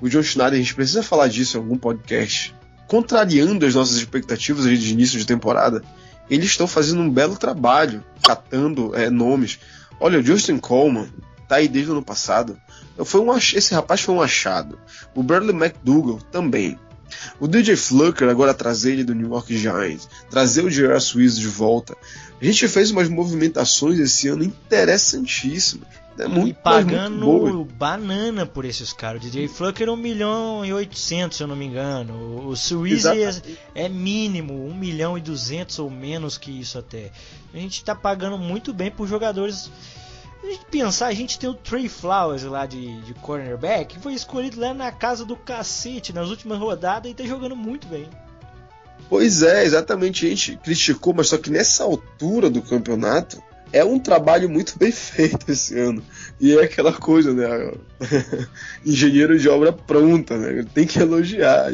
[0.00, 2.54] o John Schneider, a gente precisa falar disso em algum podcast.
[2.86, 5.82] Contrariando as nossas expectativas de início de temporada,
[6.28, 9.58] eles estão fazendo um belo trabalho, catando é, nomes.
[9.98, 11.08] Olha, o Justin Coleman
[11.50, 12.56] tá aí desde o ano passado.
[13.04, 14.78] Foi um, esse rapaz foi um achado.
[15.16, 16.78] O Bradley McDougall também.
[17.40, 21.00] O DJ Flucker agora trazer ele do New York Giants, trazer o J.R.
[21.00, 21.96] Swiss de volta.
[22.40, 25.88] A gente fez umas movimentações esse ano interessantíssimas.
[26.18, 29.20] É muito, e pagando banana por esses caras.
[29.20, 32.46] O DJ Flucker 1 milhão e 800, se eu não me engano.
[32.46, 33.42] O Swiss é,
[33.74, 37.10] é, mínimo 1 milhão e 200 ou menos que isso até.
[37.52, 39.70] A gente está pagando muito bem por jogadores
[40.42, 44.14] a gente pensar, a gente tem o Trey Flowers lá de, de cornerback, que foi
[44.14, 48.08] escolhido lá na casa do cacete nas últimas rodadas e tá jogando muito bem.
[49.08, 50.26] Pois é, exatamente.
[50.26, 54.90] A gente criticou, mas só que nessa altura do campeonato é um trabalho muito bem
[54.92, 56.02] feito esse ano.
[56.40, 57.72] E é aquela coisa, né?
[58.86, 60.64] Engenheiro de obra pronta, né?
[60.72, 61.66] Tem que elogiar.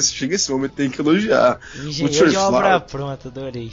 [0.00, 1.60] Chega esse momento, tem que elogiar.
[1.76, 3.72] Engenheiro de obra pronta, adorei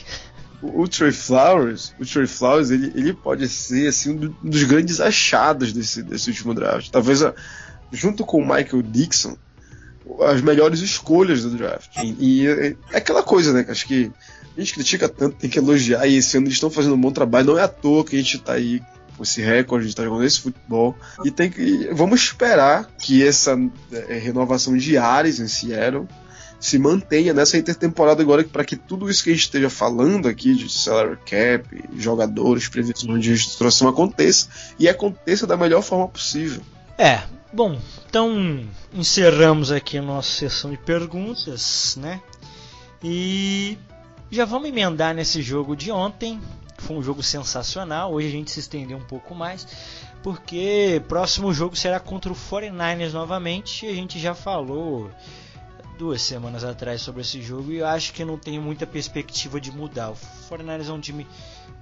[0.62, 5.72] o, Trey Flowers, o Trey Flowers, ele, ele pode ser assim um dos grandes achados
[5.72, 6.90] desse, desse último draft.
[6.90, 7.34] Talvez a,
[7.92, 9.38] junto com o Michael Dixon,
[10.22, 11.98] as melhores escolhas do draft.
[12.04, 13.64] E, e é, aquela coisa, né?
[13.64, 14.12] Que acho que
[14.58, 16.06] a gente critica tanto, tem que elogiar.
[16.08, 17.48] E esse ano eles estão fazendo um bom trabalho.
[17.48, 18.82] Não é à toa que a gente está aí
[19.16, 20.96] com esse recorde, a gente está jogando esse futebol.
[21.24, 21.90] E tem que.
[21.94, 23.58] Vamos esperar que essa
[23.92, 26.08] é, renovação de Ares em Seattle
[26.60, 30.54] se mantenha nessa intertemporada agora para que tudo isso que a gente esteja falando aqui
[30.54, 36.62] de salary cap, jogadores, previsões de reestruturação aconteça e aconteça da melhor forma possível.
[36.98, 37.22] É,
[37.54, 42.22] bom, então encerramos aqui a nossa sessão de perguntas, né?
[43.02, 43.78] E
[44.30, 46.42] já vamos emendar nesse jogo de ontem.
[46.78, 48.14] Foi um jogo sensacional.
[48.14, 49.66] Hoje a gente se estendeu um pouco mais,
[50.22, 53.88] porque próximo jogo será contra o 49ers novamente.
[53.88, 55.10] A gente já falou
[56.00, 59.70] duas semanas atrás sobre esse jogo e eu acho que não tem muita perspectiva de
[59.70, 60.12] mudar.
[60.12, 61.28] O Fortnite é um time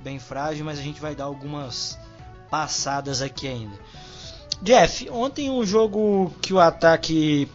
[0.03, 1.99] bem frágil, mas a gente vai dar algumas
[2.49, 3.77] passadas aqui ainda.
[4.59, 7.47] Jeff, ontem um jogo que o ataque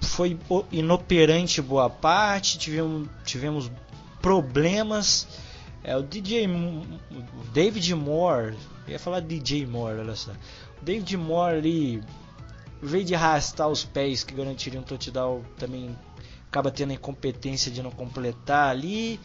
[0.00, 0.38] foi
[0.70, 3.68] inoperante boa parte, tivemos, tivemos
[4.22, 5.26] problemas.
[5.82, 10.30] É, o DJ o David Moore, ia falar DJ Moore, olha só.
[10.80, 12.02] O David Moore ali
[12.82, 15.96] vez de arrastar os pés que garantiriam um touchdown, também
[16.48, 19.20] acaba tendo a incompetência de não completar ali.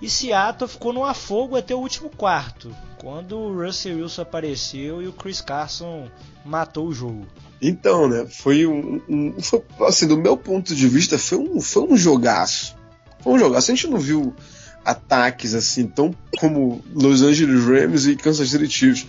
[0.00, 5.06] E Seattle ficou no afogo até o último quarto, quando o Russell Wilson apareceu e
[5.06, 6.08] o Chris Carson
[6.44, 7.26] matou o jogo.
[7.60, 11.82] Então, né, foi um, um foi, assim, do meu ponto de vista, foi um, foi
[11.82, 12.74] um jogaço.
[13.20, 13.70] Foi um jogaço.
[13.70, 14.34] A gente não viu
[14.82, 19.06] ataques assim tão como Los Angeles Rams e Kansas City Chiefs,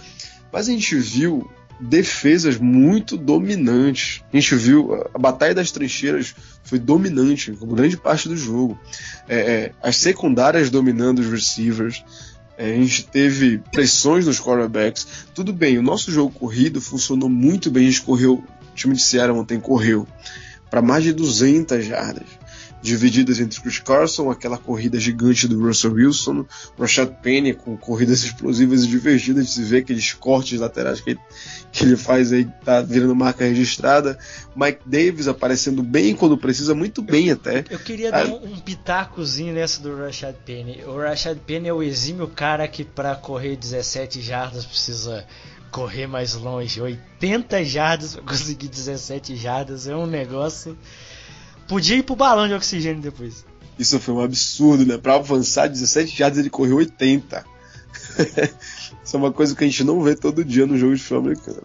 [0.51, 1.49] mas a gente viu
[1.81, 4.21] defesas muito dominantes.
[4.31, 8.79] A gente viu a batalha das trincheiras foi dominante, como grande parte do jogo.
[9.27, 12.03] É, é, as secundárias dominando os receivers.
[12.57, 15.07] É, a gente teve pressões nos quarterbacks.
[15.33, 17.87] Tudo bem, o nosso jogo corrido funcionou muito bem.
[17.87, 20.07] A gente correu, o time de Seattle ontem correu
[20.69, 22.40] para mais de 200 jardas
[22.81, 26.45] divididas entre Chris Carson, aquela corrida gigante do Russell Wilson,
[26.77, 31.19] Rashad Penny com corridas explosivas e divertidas de se ver aqueles cortes laterais que ele,
[31.71, 34.17] que ele faz aí, tá virando marca registrada.
[34.55, 37.63] Mike Davis aparecendo bem quando precisa, muito bem até.
[37.69, 40.83] Eu queria ah, dar um, um pitacozinho nessa do Rashad Penny.
[40.85, 45.25] O Rashad Penny é o exímio cara que para correr 17 jardas precisa
[45.71, 46.81] correr mais longe.
[46.81, 50.77] 80 jardas para conseguir 17 jardas é um negócio
[51.71, 53.45] Podia ir pro balão de oxigênio depois.
[53.79, 54.97] Isso foi um absurdo, né?
[54.97, 57.45] Pra avançar 17 jardas ele correu 80.
[59.01, 61.23] Isso é uma coisa que a gente não vê todo dia no jogo de futebol
[61.23, 61.63] americano.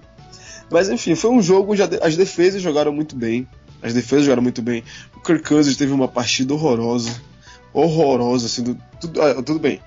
[0.71, 3.49] Mas enfim, foi um jogo onde as defesas jogaram muito bem.
[3.83, 4.85] As defesas jogaram muito bem.
[5.17, 7.11] O Kirk Cousins teve uma partida horrorosa.
[7.73, 9.81] Horrorosa, assim, do, tudo, ah, tudo bem.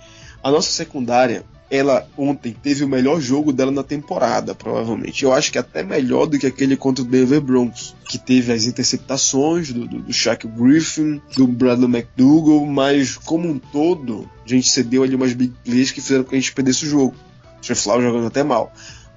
[0.43, 5.23] A nossa secundária ela ontem teve o melhor jogo dela na temporada, provavelmente.
[5.23, 8.65] Eu acho que até melhor do que aquele contra o Denver Broncos, que teve as
[8.65, 14.67] interceptações do, do, do Shaq Griffin, do Bradley McDougall, mas como um todo, a gente
[14.67, 17.15] cedeu ali umas big plays que fizeram com que a gente perdesse o jogo.
[17.57, 18.73] O Treflau jogando até mal.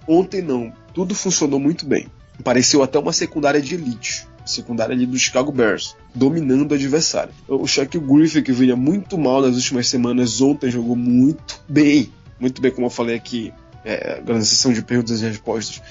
[0.06, 2.06] Ontem não, tudo funcionou muito bem.
[2.44, 7.32] Pareceu até uma secundária de elite secundária ali do Chicago Bears, dominando o adversário.
[7.46, 12.60] O Shaq Griffin, que vinha muito mal nas últimas semanas, ontem jogou muito bem muito
[12.60, 13.52] bem como eu falei aqui,
[13.84, 15.82] é, sessão de perguntas e respostas.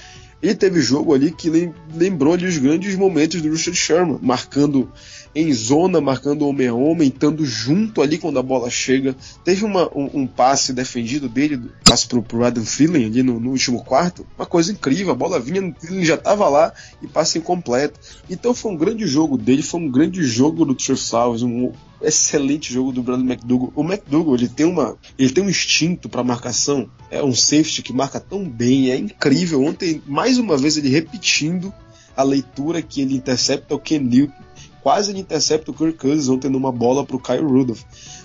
[0.42, 1.48] Ele teve jogo ali que
[1.94, 4.90] lembrou ali os grandes momentos do Richard Sherman, marcando
[5.32, 9.14] em zona, marcando homem a homem, estando junto ali quando a bola chega.
[9.44, 13.50] Teve uma, um, um, passe defendido dele, passe pro, pro Adam Thielen ali no, no,
[13.50, 18.00] último quarto, uma coisa incrível, a bola vinha, ele já estava lá e passe incompleto.
[18.28, 21.72] Então foi um grande jogo dele, foi um grande jogo do Trey Flowers, um,
[22.02, 23.72] excelente jogo do Brandon McDougall.
[23.74, 27.92] O McDougall ele tem uma, ele tem um instinto para marcação, é um safety que
[27.92, 29.62] marca tão bem, é incrível.
[29.62, 31.72] Ontem mais uma vez ele repetindo
[32.16, 34.42] a leitura que ele intercepta o Ken Newton,
[34.82, 37.82] quase ele intercepta o Kirk Cousins ontem numa bola para o Kyle Rudolph.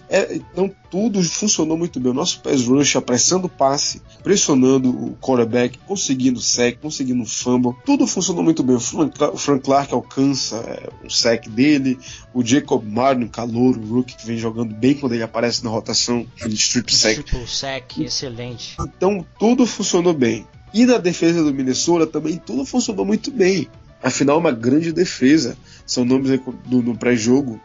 [0.10, 2.12] É, então tudo funcionou muito bem.
[2.12, 7.74] O nosso pass rush apressando o passe, pressionando o quarterback, conseguindo sec, conseguindo fumble.
[7.86, 8.76] Tudo funcionou muito bem.
[8.76, 12.00] O Frank Clark alcança é, o sec dele.
[12.34, 16.26] O Jacob Martin, calor, o rookie que vem jogando bem quando ele aparece na rotação,
[16.38, 17.24] aquele strip sec.
[17.24, 18.78] Triple sec, excelente.
[18.80, 20.46] Então tudo funcionou bem.
[20.74, 23.68] E na defesa do Minnesota também tudo funcionou muito bem.
[24.02, 25.58] Afinal, uma grande defesa.
[25.86, 27.60] São nomes do, no pré-jogo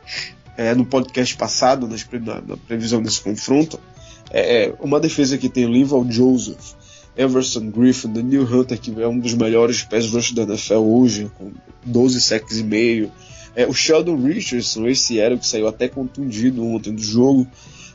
[0.56, 3.78] é, no podcast passado, nas, na, na, previsão desse confronto,
[4.30, 6.74] é, é uma defesa que tem Linval Joseph,
[7.16, 11.50] Everson Griffin, Daniel Hunter, que é um dos melhores pés rush da NFL hoje, com
[11.84, 13.10] 12 sacks e meio.
[13.54, 17.46] É, o Sheldon Richardson, esse era que saiu até contundido ontem do jogo.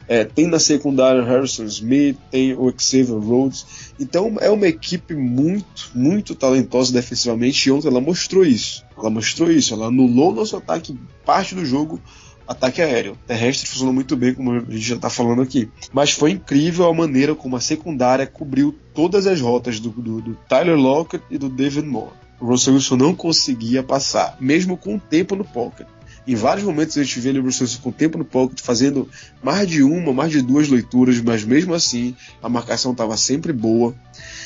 [0.08, 3.66] É, tem na secundária Harrison Smith, tem o Xavier Rhodes.
[4.00, 8.86] Então é uma equipe muito, muito talentosa defensivamente e ontem ela mostrou isso.
[8.98, 12.00] Ela mostrou isso, ela anulou nosso ataque parte do jogo
[12.48, 13.18] ataque aéreo.
[13.28, 15.70] Terrestre funcionou muito bem, como a gente já está falando aqui.
[15.92, 20.36] Mas foi incrível a maneira como a secundária cobriu todas as rotas do, do, do
[20.48, 22.14] Tyler Lockett e do David Moore.
[22.40, 25.88] O Russell Wilson não conseguia passar, mesmo com o tempo no pocket.
[26.28, 29.10] Em vários momentos a gente vê o Russell Wilson com o tempo no pocket, fazendo
[29.42, 33.96] mais de uma, mais de duas leituras, mas mesmo assim a marcação estava sempre boa.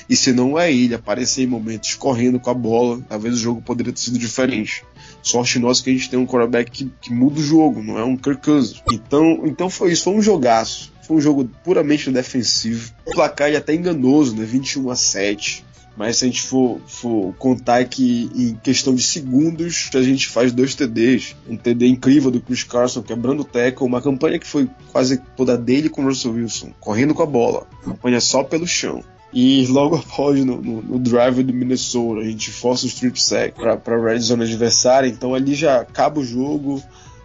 [0.10, 3.62] E se não é ele aparecer em momentos correndo com a bola, talvez o jogo
[3.62, 4.84] poderia ter sido diferente.
[5.22, 8.04] Sorte nossa que a gente tem um quarterback que, que muda o jogo, não é
[8.04, 8.82] um Kirk Cousins.
[8.92, 10.92] Então, então foi isso, foi um jogaço.
[11.04, 12.94] Foi um jogo puramente defensivo.
[13.06, 14.46] O placar é até enganoso, né?
[14.46, 15.66] 21 a 7.
[15.98, 20.52] Mas se a gente for, for contar que em questão de segundos a gente faz
[20.52, 21.36] dois TDs.
[21.48, 25.58] Um TD incrível do Chris Carson quebrando o tackle, uma campanha que foi quase toda
[25.58, 27.68] dele com o Russell Wilson, correndo com a bola.
[27.84, 29.04] Campanha só pelo chão.
[29.34, 33.54] E logo após, no, no, no, drive do Minnesota, a gente força o strip sack
[33.56, 36.82] para a red zone adversária, então ali já acaba o jogo.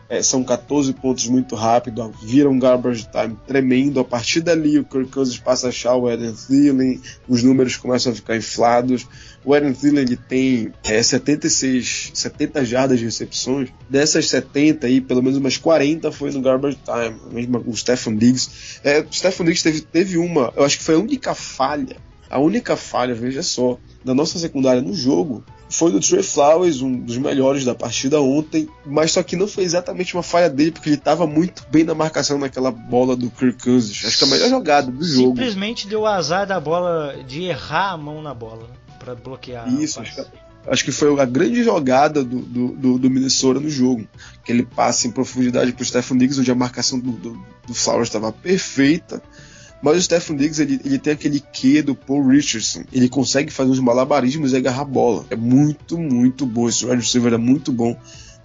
[0.08, 3.98] É, são 14 pontos muito rápido, vira um garbage time tremendo.
[3.98, 8.12] A partir dali, o Kirk Cousins passa a achar o Eden Thielen, os números começam
[8.12, 9.04] a ficar inflados.
[9.46, 13.68] O Eden Thielen ele tem é, 76, 70 jardas de recepções.
[13.88, 17.16] Dessas 70 aí, pelo menos umas 40 foi no garbage time.
[17.30, 18.80] Mesmo o Stephen Diggs.
[18.82, 21.96] É, o Stephen Diggs teve, teve uma, eu acho que foi a única falha,
[22.28, 26.92] a única falha, veja só, da nossa secundária no jogo foi do Trey Flowers, um
[26.92, 30.88] dos melhores da partida ontem, mas só que não foi exatamente uma falha dele, porque
[30.88, 34.04] ele estava muito bem na marcação naquela bola do Kirk Cousins.
[34.04, 35.36] Acho que a melhor jogada do jogo.
[35.36, 38.85] Simplesmente deu o azar da bola, de errar a mão na bola, né?
[38.98, 39.72] Para bloquear.
[39.80, 40.26] Isso, acho que,
[40.68, 44.06] acho que, foi a grande jogada do, do, do, Minnesota no jogo.
[44.44, 47.74] Que ele passa em profundidade para o Stephen Diggs, onde a marcação do, do, do
[47.74, 49.22] Flowers estava perfeita.
[49.82, 52.84] Mas o Stephen Diggs ele, ele tem aquele quê do Paul Richardson.
[52.92, 55.24] Ele consegue fazer uns malabarismos e agarrar a bola.
[55.30, 56.68] É muito, muito bom.
[56.68, 57.96] Esse wide receiver é muito bom.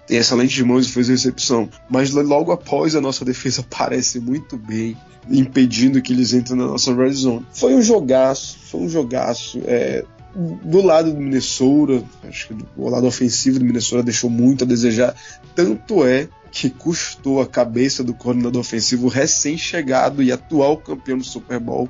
[0.06, 1.70] Tem excelentes mãos e fez a recepção.
[1.90, 4.98] Mas logo após a nossa defesa aparece muito bem,
[5.30, 7.46] impedindo que eles entrem na nossa red zone.
[7.54, 9.62] Foi um jogaço, foi um jogaço.
[9.66, 10.04] É,
[10.36, 15.16] do lado do Minnesota, acho que o lado ofensivo do Minnesota deixou muito a desejar.
[15.56, 21.60] Tanto é que custou a cabeça do coordenador ofensivo recém-chegado e atual campeão do Super
[21.60, 21.90] Bowl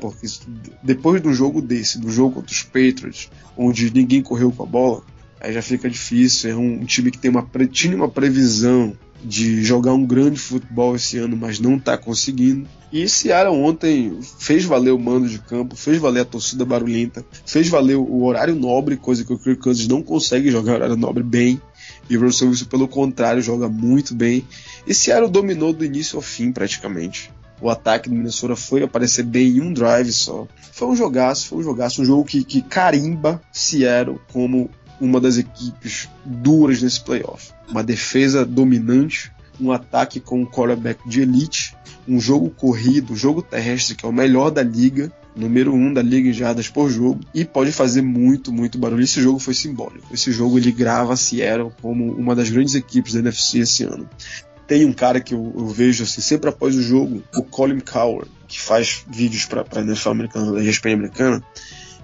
[0.00, 0.26] porque
[0.82, 5.02] depois do jogo desse, do jogo contra os Patriots, onde ninguém correu com a bola,
[5.40, 6.50] aí já fica difícil.
[6.50, 10.96] É um, um time que tem uma, tinha uma previsão de jogar um grande futebol
[10.96, 12.66] esse ano, mas não está conseguindo.
[12.92, 17.68] E Seara ontem fez valer o mando de campo, fez valer a torcida barulhenta, fez
[17.68, 21.60] valer o horário nobre, coisa que o Kirk Cousins não consegue jogar horário nobre bem.
[22.08, 24.44] E o Russell Wilson, pelo contrário, joga muito bem.
[24.86, 27.30] E Seattle dominou do início ao fim, praticamente.
[27.60, 30.48] O ataque do Minnesota foi aparecer bem em um drive só.
[30.72, 34.70] Foi um jogaço, foi um jogaço, um jogo que, que carimba Seattle como
[35.00, 37.52] uma das equipes duras nesse playoff.
[37.68, 41.74] Uma defesa dominante, um ataque com um quarterback de elite,
[42.06, 46.02] um jogo corrido, um jogo terrestre que é o melhor da liga, número um da
[46.02, 49.02] liga em jardas por jogo e pode fazer muito, muito barulho.
[49.02, 50.12] Esse jogo foi simbólico.
[50.12, 54.08] Esse jogo ele grava a Seattle como uma das grandes equipes da NFC esse ano.
[54.66, 58.30] Tem um cara que eu, eu vejo assim, sempre após o jogo, o Colin Coward,
[58.46, 61.42] que faz vídeos para a NFL americana, da ESPN americana.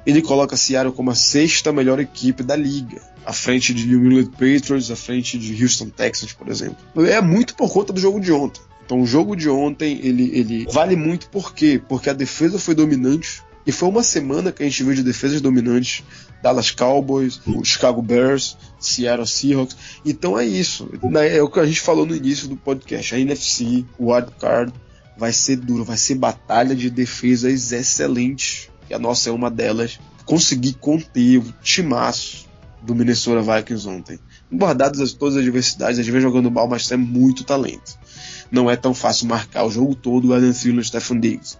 [0.07, 4.31] Ele coloca Seattle como a sexta melhor equipe da liga, à frente de New England
[4.31, 6.77] Patriots, à frente de Houston Texans, por exemplo.
[7.09, 8.61] É muito por conta do jogo de ontem.
[8.85, 11.83] Então o jogo de ontem ele, ele vale muito por quê?
[11.89, 15.41] Porque a defesa foi dominante e foi uma semana que a gente viu de defesas
[15.41, 16.05] dominantes
[16.41, 19.77] Dallas Cowboys, o Chicago Bears, Seattle Seahawks.
[20.05, 20.89] Então é isso.
[21.03, 21.37] Né?
[21.37, 23.13] É o que a gente falou no início do podcast.
[23.13, 24.73] A NFC, o Wild Card
[25.19, 28.71] vai ser duro, vai ser batalha de defesas excelentes.
[28.89, 29.99] E a nossa é uma delas.
[30.25, 32.47] Conseguir conter o timaço
[32.83, 34.19] do Minnesota Vikings ontem.
[34.53, 37.99] Guardadas todas as adversidades, às vezes jogando mal, mas tem muito talento
[38.51, 41.59] não é tão fácil marcar o jogo todo o Adam Thielen e Stephen Diggs.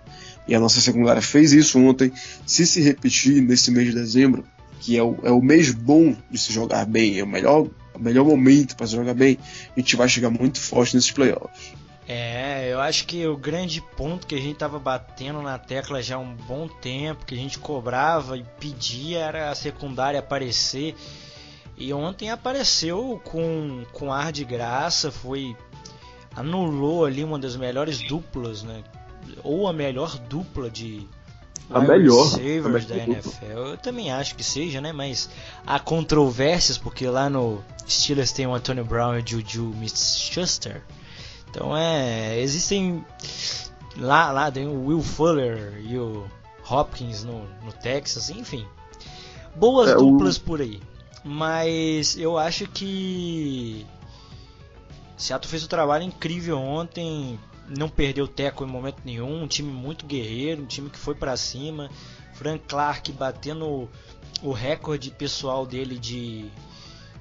[0.49, 2.13] E a nossa secundária fez isso ontem.
[2.47, 4.45] Se se repetir nesse mês de dezembro,
[4.81, 7.99] que é o, é o mês bom de se jogar bem, é o melhor, o
[7.99, 9.39] melhor momento para se jogar bem,
[9.77, 11.75] a gente vai chegar muito forte nesses playoffs.
[12.09, 16.17] É, eu acho que o grande ponto que a gente estava batendo na tecla já
[16.17, 20.95] há um bom tempo, que a gente cobrava e pedia era a secundária aparecer.
[21.77, 25.57] E ontem apareceu com, com ar de graça, foi
[26.35, 28.85] anulou ali uma das melhores duplas, né?
[29.43, 31.09] Ou a melhor dupla de
[31.69, 33.45] a melhor receivers da NFL.
[33.45, 34.93] Eu também acho que seja, né?
[34.93, 35.29] Mas
[35.67, 40.83] há controvérsias porque lá no Steelers tem o Antonio Brown e o Juju Smith-Schuster.
[41.57, 43.03] Então é, existem
[43.97, 46.27] lá lá tem o Will Fuller e o
[46.71, 48.67] Hopkins no, no Texas, enfim.
[49.55, 50.43] Boas é, duplas o...
[50.43, 50.83] por aí.
[51.25, 53.87] Mas eu acho que
[55.17, 60.05] Seattle fez um trabalho incrível ontem, não perdeu teco em momento nenhum, um time muito
[60.05, 61.89] guerreiro, um time que foi para cima.
[62.35, 63.89] Frank Clark batendo
[64.43, 66.51] o recorde pessoal dele de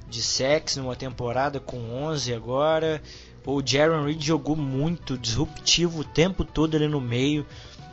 [0.07, 3.01] de sacks numa temporada com 11 agora.
[3.45, 7.45] O Jaron Reed jogou muito, disruptivo o tempo todo ali no meio.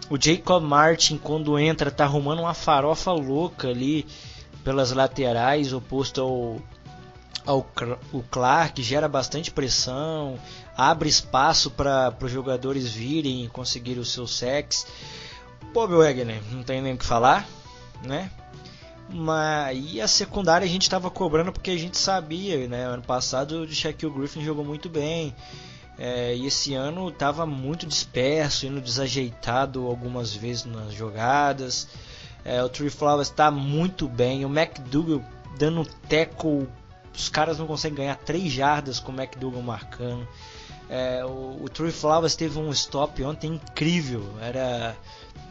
[0.09, 4.07] O Jacob Martin, quando entra, tá arrumando uma farofa louca ali
[4.65, 6.63] pelas laterais, oposto ao
[7.47, 7.67] ao
[8.13, 10.39] o Clark, gera bastante pressão,
[10.77, 14.87] abre espaço para os jogadores virem e conseguir os seus sacks.
[15.73, 17.47] Bob Wagner, não tem nem o que falar,
[18.05, 18.31] né?
[19.13, 22.85] Mas e a secundária a gente estava cobrando porque a gente sabia, né?
[22.87, 25.35] Ano passado o Shaquille Griffin jogou muito bem.
[25.99, 31.87] É, e esse ano estava muito disperso, indo desajeitado algumas vezes nas jogadas.
[32.45, 34.45] É, o Tree Flowers está muito bem.
[34.45, 35.23] O McDougal
[35.59, 36.67] dando teco
[37.15, 40.27] os caras não conseguem ganhar 3 jardas com o McDougal marcando.
[40.89, 44.25] É, o, o Trey Flowers teve um stop ontem incrível.
[44.41, 44.97] Era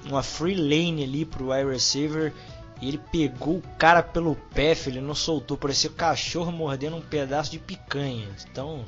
[0.05, 2.33] uma free lane ali pro wide receiver.
[2.81, 5.55] E ele pegou o cara pelo pé, filho, ele não soltou.
[5.55, 8.27] Parecia cachorro mordendo um pedaço de picanha.
[8.53, 8.83] Tão,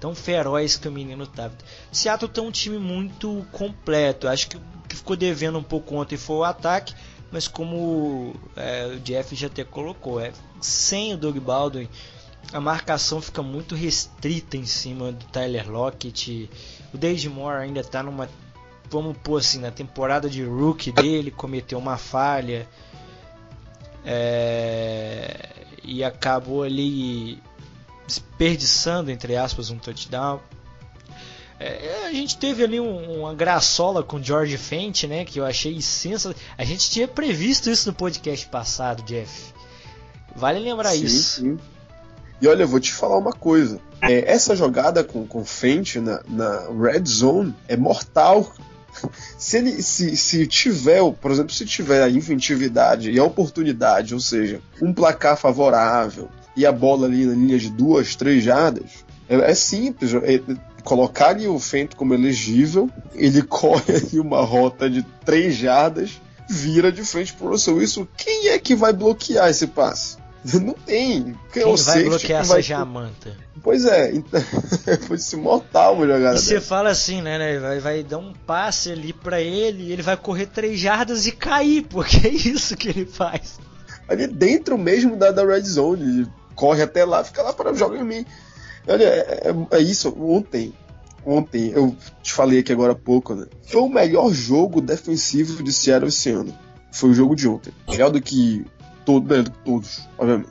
[0.00, 1.54] tão feroz que o menino tava.
[1.92, 4.26] Seattle tem um time muito completo.
[4.26, 4.58] Acho que
[4.92, 6.94] que ficou devendo um pouco ontem foi o ataque
[7.30, 11.88] mas como é, o Jeff já até colocou, é, sem o Doug Baldwin
[12.52, 16.50] a marcação fica muito restrita em cima do Tyler Lockett.
[16.92, 18.28] O Dave Moore ainda está numa,
[18.90, 22.68] vamos pôr assim, na temporada de rookie dele, cometeu uma falha
[24.04, 25.50] é,
[25.82, 27.40] e acabou ali
[28.06, 30.40] desperdiçando, entre aspas, um touchdown.
[31.58, 35.24] É, a gente teve ali um, uma graçola com George Fent, né?
[35.24, 36.36] Que eu achei sensacional.
[36.58, 39.52] A gente tinha previsto isso no podcast passado, Jeff.
[40.34, 41.40] Vale lembrar sim, isso.
[41.40, 41.58] Sim.
[42.40, 43.80] E olha, eu vou te falar uma coisa.
[44.00, 48.52] É, essa jogada com, com Fent na, na Red Zone é mortal.
[49.38, 54.20] Se ele se, se tiver, por exemplo, se tiver a inventividade e a oportunidade, ou
[54.20, 59.50] seja, um placar favorável e a bola ali na linha de duas, três jardas, é,
[59.50, 60.12] é simples.
[60.14, 60.40] É,
[60.84, 67.04] colocarem o Fento como elegível, ele corre ali uma rota de três jardas, vira de
[67.04, 68.06] frente pro Russell Wilson.
[68.16, 70.21] Quem é que vai bloquear esse passe?
[70.60, 71.36] Não tem.
[71.52, 72.62] Quem, vai bloquear essa vai...
[72.62, 73.36] jamanta?
[73.62, 74.40] Pois é, então,
[75.06, 76.36] foi se mortal uma jogada.
[76.36, 77.58] E você fala assim, né, né?
[77.58, 81.82] Vai, vai dar um passe ali para ele, ele vai correr três jardas e cair,
[81.84, 83.60] porque é isso que ele faz.
[84.08, 88.00] Ali dentro mesmo da, da red zone, ele corre até lá, fica lá para jogar
[88.00, 88.26] em mim.
[88.86, 90.12] Olha, é, é, é, isso.
[90.18, 90.74] Ontem,
[91.24, 93.46] ontem, eu te falei aqui agora há pouco, né?
[93.62, 96.52] Foi o melhor jogo defensivo de Seattle esse ano.
[96.90, 97.72] Foi o jogo de ontem.
[97.88, 98.66] Melhor do que,
[99.04, 100.50] todo, né, todos, obviamente.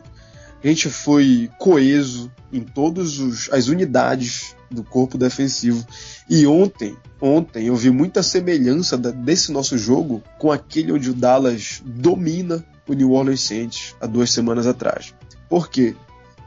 [0.63, 5.85] A gente foi coeso em todas as unidades do corpo defensivo.
[6.29, 11.13] E ontem, ontem eu vi muita semelhança da, desse nosso jogo com aquele onde o
[11.13, 15.13] Dallas domina o New Orleans Saints há duas semanas atrás.
[15.49, 15.95] Por quê?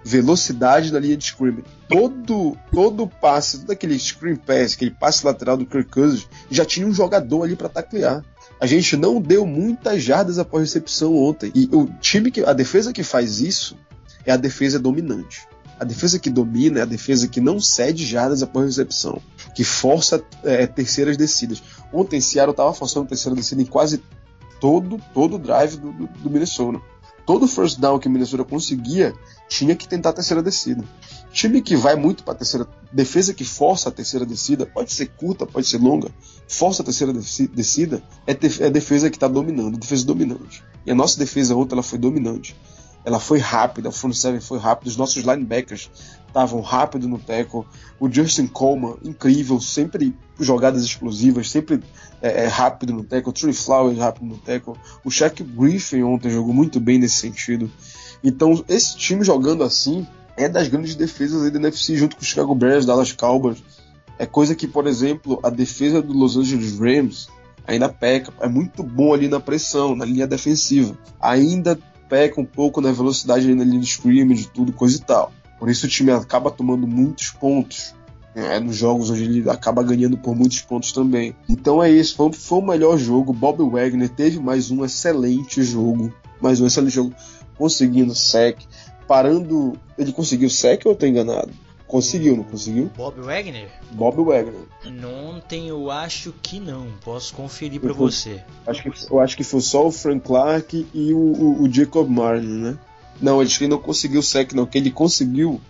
[0.05, 1.65] Velocidade na linha de scrimmage.
[1.89, 6.87] Todo, todo passe, todo aquele screen pass, aquele passe lateral do Kirk Cousins, já tinha
[6.87, 8.23] um jogador ali para taclear.
[8.61, 11.53] A gente não deu muitas jardas após recepção ontem.
[11.55, 12.45] E o time que.
[12.45, 13.77] A defesa que faz isso
[14.25, 15.47] é a defesa dominante.
[15.79, 19.21] A defesa que domina é a defesa que não cede jardas após recepção,
[19.55, 21.63] que força é, terceiras descidas.
[21.93, 24.01] Ontem Seattle estava forçando terceira descida em quase
[24.61, 26.81] todo todo o drive do, do, do, Minnesota.
[27.27, 29.15] Todo first down que o Minnesota conseguia
[29.49, 30.85] tinha que tentar terceira descida.
[31.35, 35.07] Time que vai muito para a terceira defesa que força a terceira descida, pode ser
[35.07, 36.09] curta, pode ser longa,
[36.49, 40.63] força a terceira descida, é, é a defesa que está dominando, defesa dominante.
[40.87, 42.57] E a nossa defesa ontem ela foi dominante
[43.05, 45.91] ela foi rápida, o front seven foi rápido, os nossos linebackers
[46.27, 47.65] estavam rápido no tackle,
[48.01, 51.81] o Justin Coleman, incrível, sempre jogadas explosivas, sempre
[52.23, 54.75] é, é, rápido no tackle, o Trey Flowers rápido no tackle,
[55.05, 57.71] o Shaq Griffin ontem jogou muito bem nesse sentido.
[58.23, 60.07] Então, esse time jogando assim
[60.37, 63.63] é das grandes defesas da NFC, junto com o Chicago Bears, Dallas Cowboys.
[64.19, 67.29] É coisa que, por exemplo, a defesa do Los Angeles Rams
[67.67, 68.33] ainda peca.
[68.41, 70.97] É muito bom ali na pressão, na linha defensiva.
[71.21, 71.79] Ainda
[72.09, 75.33] peca um pouco na velocidade na linha de scrimmage, tudo, coisa e tal.
[75.59, 77.95] Por isso o time acaba tomando muitos pontos
[78.35, 81.35] é, nos jogos onde ele acaba ganhando por muitos pontos também.
[81.49, 83.33] Então é isso, foi, foi o melhor jogo.
[83.33, 87.15] Bob Wagner teve mais um excelente jogo, mais um excelente jogo,
[87.57, 88.59] conseguindo sec,
[89.07, 89.79] parando.
[89.99, 91.51] Ele conseguiu sec ou eu tô enganado?
[91.87, 92.91] Conseguiu, não conseguiu?
[92.97, 93.69] Bob Wagner?
[93.93, 94.63] Bob Wagner.
[95.29, 96.89] Ontem eu acho que não.
[97.05, 98.43] Posso conferir para você.
[98.67, 102.09] Acho que, eu acho que foi só o Frank Clark e o, o, o Jacob
[102.09, 102.79] Martin, né?
[103.21, 104.65] Não, ele não conseguiu sec, não.
[104.65, 105.61] O que ele conseguiu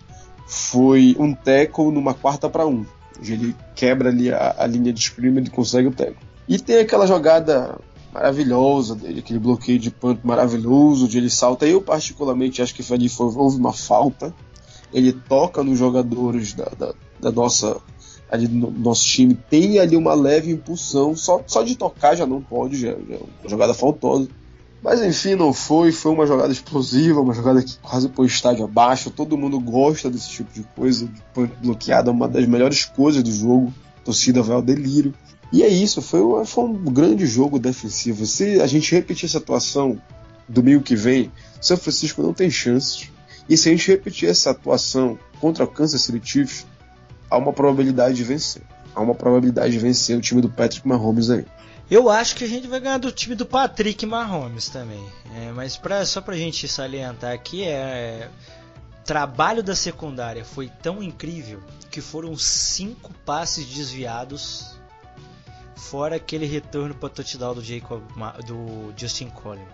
[0.47, 2.85] foi um tackle numa quarta para um.
[3.21, 6.17] Ele quebra ali a, a linha de scrimmage e consegue o tackle.
[6.47, 7.77] E tem aquela jogada
[8.15, 11.67] maravilhosa dele, aquele bloqueio de punch maravilhoso, onde ele salta.
[11.67, 14.33] Eu, particularmente, acho que ali foi, houve uma falta
[14.95, 17.77] ele toca nos jogadores da, da, da nossa
[18.31, 22.41] ali do nosso time, tem ali uma leve impulsão, só, só de tocar já não
[22.41, 24.27] pode, já, já é uma jogada faltosa.
[24.81, 29.11] Mas enfim, não foi, foi uma jogada explosiva, uma jogada que quase pôs estádio abaixo,
[29.11, 31.07] todo mundo gosta desse tipo de coisa,
[31.61, 35.13] bloqueada, uma das melhores coisas do jogo, a torcida vai ao delírio.
[35.51, 38.25] E é isso, foi, foi um grande jogo defensivo.
[38.25, 40.01] Se a gente repetir essa atuação
[40.47, 41.31] domingo que vem,
[41.61, 43.09] São Francisco não tem chances.
[43.47, 46.65] E se a gente repetir essa atuação contra o Kansas City Chiefs,
[47.29, 48.63] há uma probabilidade de vencer.
[48.93, 51.45] Há uma probabilidade de vencer o time do Patrick Mahomes aí.
[51.89, 55.03] Eu acho que a gente vai ganhar do time do Patrick Mahomes também.
[55.35, 58.29] É, mas pra, só pra gente salientar aqui, é,
[59.05, 64.79] trabalho da secundária foi tão incrível que foram cinco passes desviados,
[65.75, 68.01] fora aquele retorno para touchdown do Jacob
[68.45, 69.67] do Justin Collins.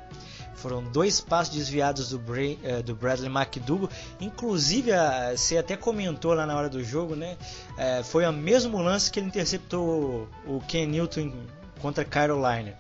[0.56, 3.90] Foram dois passos desviados do, Bray, uh, do Bradley McDougall.
[4.20, 4.92] Inclusive,
[5.36, 7.36] você até comentou lá na hora do jogo, né?
[7.72, 11.34] Uh, foi o mesmo lance que ele interceptou o Ken Newton
[11.82, 12.76] contra Carolina.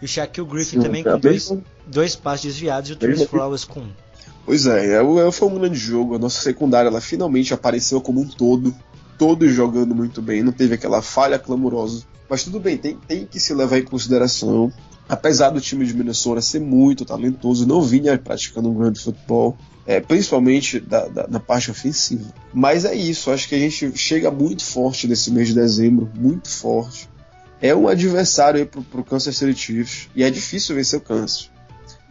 [0.00, 1.52] E o Shaquille Griffin Sim, também com dois,
[1.86, 3.92] dois passos desviados e o Trace Flowers com um.
[4.46, 6.14] Pois é, é, foi um grande jogo.
[6.14, 8.74] A nossa secundária ela finalmente apareceu como um todo,
[9.18, 12.04] todos jogando muito bem, não teve aquela falha clamorosa.
[12.28, 14.72] Mas tudo bem, tem, tem que se levar em consideração
[15.08, 19.56] apesar do time de Minnesota ser muito talentoso, não vinha praticando um grande futebol,
[19.86, 22.30] é, principalmente da, da, da, parte ofensiva.
[22.52, 26.48] Mas é isso, acho que a gente chega muito forte nesse mês de dezembro, muito
[26.48, 27.08] forte.
[27.60, 31.50] É um adversário para o Kansas City e é difícil vencer o Kansas,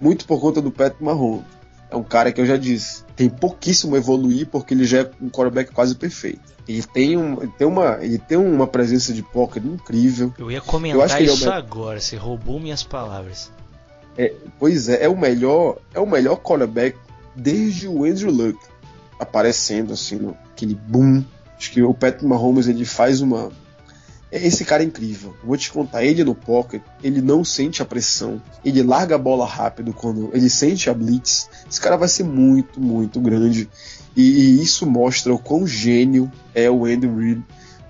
[0.02, 1.46] muito por conta do Patrick Mahomes.
[1.90, 5.12] É um cara que eu já disse, tem pouquíssimo a evoluir porque ele já é
[5.22, 6.58] um quarterback quase perfeito.
[6.68, 10.34] Ele tem, um, ele tem, uma, ele tem uma presença de pocket incrível.
[10.38, 13.50] Eu ia comentar eu isso é agora, você roubou minhas palavras.
[14.18, 16.98] É, pois é, é o melhor, é o melhor quarterback
[17.36, 18.60] desde o Andrew Luck
[19.20, 21.24] aparecendo assim, no, aquele boom.
[21.58, 23.52] Acho que o Patrick Mahomes ele faz uma
[24.32, 25.36] esse cara é incrível.
[25.44, 28.42] Vou te contar, ele no pocket, ele não sente a pressão.
[28.64, 31.50] Ele larga a bola rápido quando ele sente a blitz.
[31.70, 33.70] Esse cara vai ser muito, muito grande.
[34.16, 37.44] E, e isso mostra o quão gênio é o Andy Reid,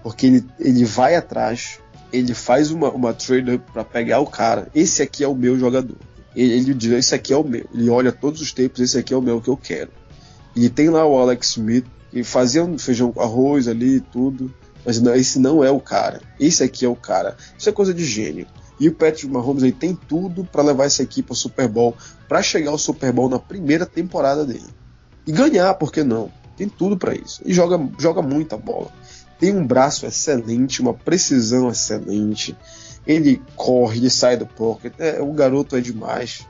[0.03, 1.79] porque ele, ele vai atrás,
[2.13, 4.67] ele faz uma, uma trade para pegar o cara.
[4.75, 5.97] Esse aqui é o meu jogador.
[6.35, 7.65] Ele, ele diz: Esse aqui é o meu.
[7.73, 9.89] Ele olha todos os tempos, esse aqui é o meu que eu quero.
[10.55, 14.53] E tem lá o Alex Smith, que fazia um feijão com arroz ali e tudo
[14.87, 16.21] Mas não, esse não é o cara.
[16.39, 17.35] Esse aqui é o cara.
[17.59, 18.47] Isso é coisa de gênio.
[18.79, 21.93] E o Patrick Mahomes ele tem tudo para levar essa equipe ao Super Bowl,
[22.25, 24.69] para chegar ao Super Bowl na primeira temporada dele.
[25.25, 26.31] E ganhar, por que não?
[26.55, 27.41] Tem tudo para isso.
[27.45, 28.89] E joga, joga muita bola.
[29.37, 32.55] Tem um braço excelente, uma precisão excelente.
[33.05, 34.93] Ele corre, ele sai do pocket.
[34.99, 36.47] É, o garoto é demais.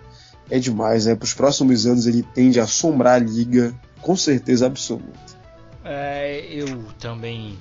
[0.48, 1.16] É demais, né?
[1.16, 5.36] Para os próximos anos ele tende a assombrar a liga, com certeza absoluta.
[5.84, 7.58] É, eu também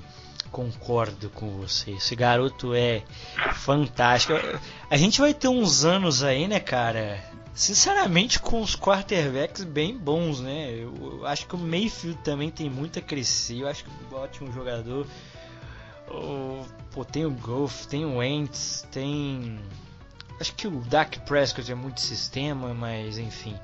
[0.57, 1.91] concordo com você.
[1.91, 3.03] Esse garoto é
[3.53, 4.33] fantástico.
[4.89, 7.23] A gente vai ter uns anos aí, né, cara?
[7.53, 10.71] Sinceramente, com os quarterbacks bem bons, né?
[10.71, 13.61] Eu, acho que o Mayfield também tem muito a crescer.
[13.61, 15.05] Eu acho que é um ótimo jogador.
[16.09, 19.59] O, pô, tem o Golf, tem o Wentz, tem.
[20.39, 23.55] Acho que o Dak Prescott é muito sistema, mas enfim.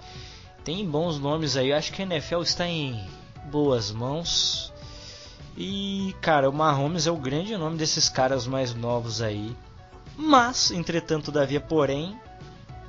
[0.63, 1.71] Tem bons nomes aí.
[1.71, 3.03] Eu acho que a NFL está em
[3.49, 4.72] boas mãos.
[5.55, 9.55] E, cara, o Mahomes é o grande nome desses caras mais novos aí.
[10.17, 12.17] Mas, entretanto, Davi, porém,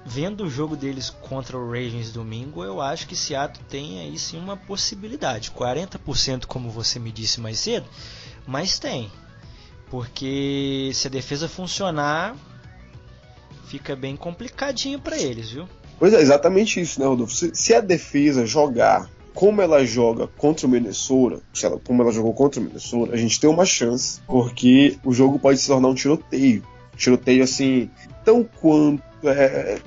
[0.05, 4.39] vendo o jogo deles contra o Ravens domingo, eu acho que Seattle tem aí sim
[4.39, 5.51] uma possibilidade.
[5.51, 7.87] 40% como você me disse mais cedo,
[8.47, 9.11] mas tem.
[9.91, 12.35] Porque se a defesa funcionar,
[13.67, 15.69] fica bem complicadinho para eles, viu?
[15.99, 17.35] Pois é, exatamente isso, né, Rodolfo?
[17.35, 22.33] Se, se a defesa jogar como ela joga contra o Minnesota, ela, como ela jogou
[22.33, 25.95] contra o Minnesota, a gente tem uma chance, porque o jogo pode se tornar um
[25.95, 26.63] tiroteio.
[26.97, 27.91] Tiroteio assim,
[28.25, 29.03] tão quanto.
[29.25, 29.79] É,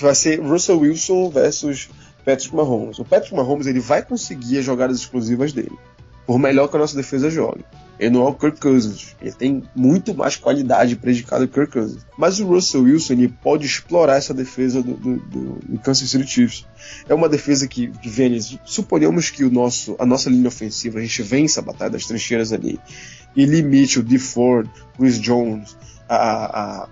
[0.00, 1.88] vai ser Russell Wilson versus
[2.24, 2.98] Patrick Mahomes.
[2.98, 5.78] O Patrick Mahomes ele vai conseguir as jogadas exclusivas dele,
[6.26, 7.64] por melhor que a nossa defesa jogue.
[7.98, 9.16] Ele não é o Kirk Cousins.
[9.20, 12.06] Ele tem muito mais qualidade predicada que o Kirk Cousins.
[12.18, 16.66] Mas o Russell Wilson ele pode explorar essa defesa do, do, do Kansas City Chiefs.
[17.08, 18.38] É uma defesa que, que vem.
[18.64, 22.52] Suponhamos que o nosso, a nossa linha ofensiva, a gente vença a batalha das trincheiras
[22.52, 22.78] ali
[23.34, 24.18] e limite o D.
[24.18, 25.76] Ford, Chris Jones
[26.08, 26.88] a, a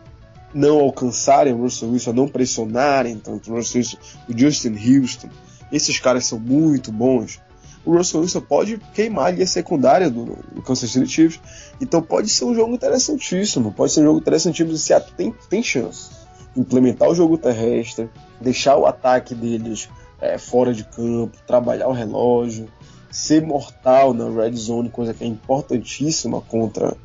[0.54, 3.98] não alcançarem o Russell Wilson, a não pressionarem tanto o Russell Wilson,
[4.28, 5.28] o Justin Houston.
[5.72, 7.40] Esses caras são muito bons
[7.84, 11.40] o Russell Wilson pode queimar a linha secundária do, do Kansas City Chiefs.
[11.80, 13.72] Então pode ser um jogo interessantíssimo.
[13.72, 14.76] Pode ser um jogo interessantíssimo.
[14.76, 16.10] Seattle tem, tem chance.
[16.56, 18.08] Implementar o jogo terrestre,
[18.40, 19.88] deixar o ataque deles
[20.20, 22.68] é, fora de campo, trabalhar o relógio,
[23.10, 26.96] ser mortal na red zone, coisa que é importantíssima contra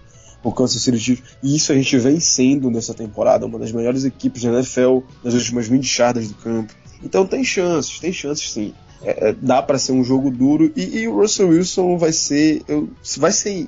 [0.43, 1.37] o Kansas City Chiefs.
[1.43, 5.33] E isso a gente vem sendo nessa temporada, uma das melhores equipes da NFL nas
[5.33, 6.73] últimas 20 chardas do campo.
[7.03, 8.73] Então tem chances, tem chances sim.
[9.01, 10.71] É, é, dá para ser um jogo duro.
[10.75, 13.65] E, e, o Russell Wilson vai ser eu, vai ser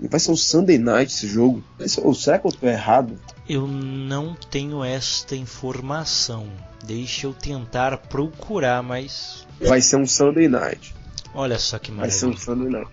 [0.00, 1.62] vai ser um Sunday Night esse jogo?
[2.02, 3.18] Ou será que eu tô errado?
[3.48, 6.46] Eu não tenho esta informação.
[6.84, 10.94] Deixa eu tentar procurar mas vai ser um Sunday Night.
[11.34, 12.90] Olha só que maravilha vai ser um Sunday Night.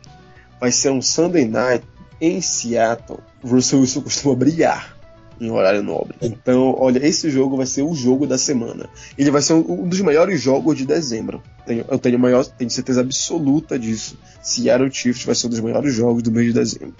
[0.59, 1.85] Vai ser um Sunday Night
[2.21, 3.19] em Seattle.
[3.43, 4.94] Russell Wilson costuma brilhar
[5.39, 6.15] em horário nobre.
[6.21, 8.89] Então, olha, esse jogo vai ser o jogo da semana.
[9.17, 11.41] Ele vai ser um, dos maiores jogos de dezembro.
[11.67, 14.17] eu tenho, maior, tenho certeza absoluta disso.
[14.41, 16.95] Seattle Chiefs vai ser um dos maiores jogos do mês de dezembro.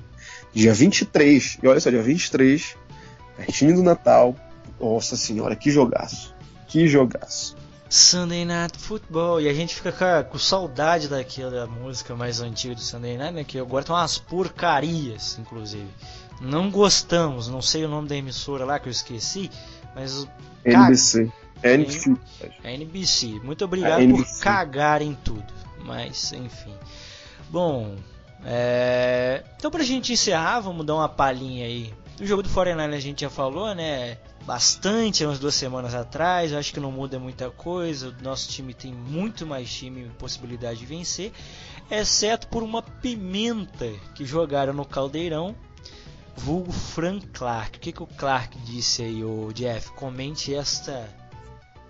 [0.54, 2.76] Dia 23, e olha só, dia 23,
[3.38, 4.36] pertinho do Natal.
[4.80, 6.34] Nossa senhora, que jogaço.
[6.68, 7.56] Que jogaço.
[7.90, 9.42] Sunday Night Football.
[9.42, 13.44] E a gente fica com, saudade daquela música mais antiga do Sunday Night, né?
[13.44, 15.88] Que agora tem umas porcarias, inclusive.
[16.42, 19.50] Não gostamos, não sei o nome da emissora lá que eu esqueci,
[19.96, 20.28] mas.
[20.64, 21.32] NBC.
[21.64, 22.16] NBC.
[22.64, 23.40] É NBC.
[23.44, 24.34] Muito obrigado NBC.
[24.34, 25.46] por cagar em tudo.
[25.84, 26.74] Mas, enfim.
[27.50, 27.96] Bom,
[28.44, 29.44] é...
[29.56, 31.94] então pra gente encerrar, vamos dar uma palhinha aí.
[32.20, 34.18] O jogo do Foreigner a gente já falou, né?
[34.46, 36.52] Bastante, umas duas semanas atrás.
[36.52, 38.10] Eu acho que não muda muita coisa.
[38.10, 41.32] O nosso time tem muito mais time e possibilidade de vencer.
[41.90, 45.56] Exceto por uma pimenta que jogaram no Caldeirão
[46.38, 47.78] vulgo Frank Clark.
[47.78, 49.92] O que, que o Clark disse aí, o Jeff?
[49.92, 51.08] Comente esta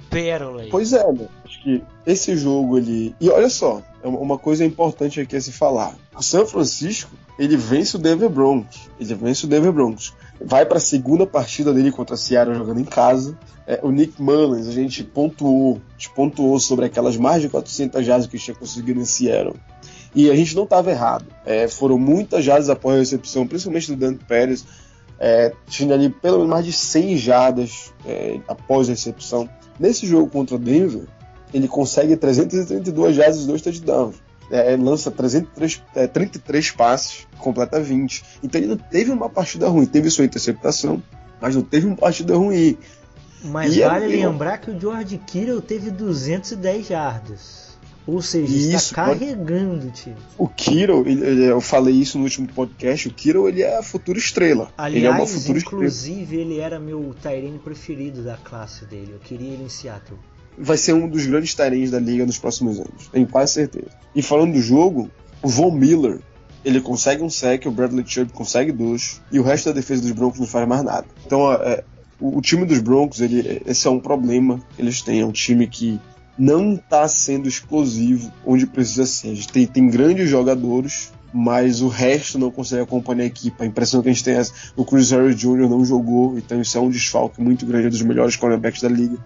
[0.10, 0.70] pérola aí.
[0.70, 1.28] Pois é, né?
[1.43, 3.16] acho que esse jogo ele.
[3.20, 5.96] E olha só, é uma coisa importante aqui a se falar.
[6.16, 8.89] O São Francisco, ele vence o Denver Broncos.
[9.00, 10.14] Ele vence o Denver Broncos.
[10.39, 13.38] Vai para a segunda partida dele contra a Seattle jogando em casa.
[13.68, 18.06] É, o Nick Mullins, a gente pontuou, a gente pontuou sobre aquelas mais de 400
[18.06, 19.56] jardas que tinha conseguido em Seattle.
[20.16, 21.26] E a gente não estava errado.
[21.45, 24.66] É, foram muitas jardas após a recepção, principalmente do Dante Pérez.
[25.20, 29.49] É, tinha ali pelo menos mais de 100 jardas é, após a recepção.
[29.78, 31.03] Nesse jogo contra o Denver,
[31.53, 34.16] ele consegue 332 jardas e dois touchdowns.
[34.49, 38.24] É, lança 303, é, 33 passes, completa 20.
[38.43, 39.86] Então ele não teve uma partida ruim.
[39.86, 41.01] Teve sua interceptação,
[41.41, 42.78] mas não teve uma partida ruim.
[43.43, 47.64] Mas e vale lembrar que o George Kittle teve 210 jardas.
[48.08, 50.16] Ou seja, está carregando o time.
[50.38, 54.18] O Kiro, ele- eu falei isso no último podcast, o Kiro ele é a futura
[54.18, 54.72] estrela.
[54.88, 55.78] ele é uma Aliás, futura estrela.
[55.84, 59.12] inclusive, ele era meu Tyrene preferido da classe dele.
[59.14, 60.20] Eu queria ele em Seattle.
[60.58, 63.08] Vai ser um dos grandes tarens da liga nos próximos anos.
[63.12, 63.89] Tenho quase certeza.
[64.16, 65.10] E falando do jogo,
[65.41, 66.20] o Von Miller,
[66.64, 70.12] ele consegue um sec, o Bradley Chubb consegue dois, e o resto da defesa dos
[70.12, 71.06] Broncos não faz mais nada.
[71.26, 71.84] Então, é,
[72.20, 75.22] o, o time dos Broncos, ele, esse é um problema que eles têm.
[75.22, 75.99] É um time que
[76.38, 79.30] não está sendo explosivo onde precisa ser.
[79.30, 83.62] A gente tem, tem grandes jogadores, mas o resto não consegue acompanhar a equipe.
[83.62, 84.54] A impressão que a gente tem é essa.
[84.76, 85.70] O Harris Jr.
[85.70, 88.90] não jogou, então isso é um desfalque muito grande é um dos melhores cornerbacks da
[88.90, 89.18] liga.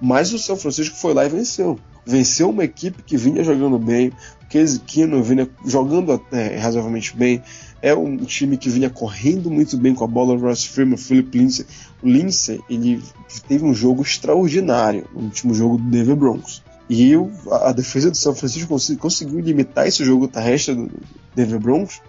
[0.00, 1.78] Mas o São Francisco foi lá e venceu.
[2.06, 4.12] Venceu uma equipe que vinha jogando bem,
[4.50, 7.40] Case Keenum vinha jogando até razoavelmente bem.
[7.80, 10.36] É um time que vinha correndo muito bem com a bola.
[10.36, 11.64] Ross Freeman, Philip Lindsay.
[12.02, 13.02] O Lindsay, ele
[13.48, 16.62] teve um jogo extraordinário no último jogo do Denver Broncos.
[16.88, 20.90] E o- a, defesa do São Francisco conseguiu limitar esse jogo terrestre do
[21.34, 22.02] Denver Broncos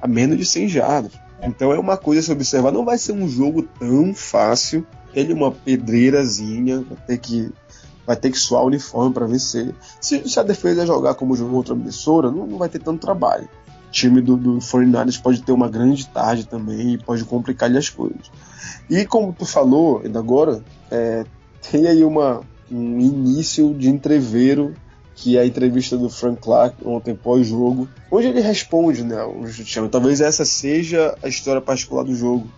[0.00, 1.12] a menos de 100 jardas.
[1.42, 2.70] Então é uma coisa a se observar.
[2.72, 4.86] Não vai ser um jogo tão fácil.
[5.14, 7.50] Ele é uma pedreirazinha, vai ter que,
[8.08, 9.74] vai ter que suar o uniforme para vencer.
[10.00, 13.02] Se, se a defesa jogar como jogou contra a Minnesota, não, não vai ter tanto
[13.02, 13.46] trabalho.
[13.86, 17.90] O time do, do 49ers pode ter uma grande tarde também e pode complicar-lhe as
[17.90, 18.30] coisas.
[18.88, 21.26] E como tu falou ainda agora, é,
[21.70, 22.40] tem aí uma,
[22.72, 24.74] um início de entreveiro
[25.14, 29.88] que é a entrevista do Frank Clark ontem pós-jogo, onde ele responde, né, o.
[29.90, 32.48] Talvez essa seja a história particular do jogo.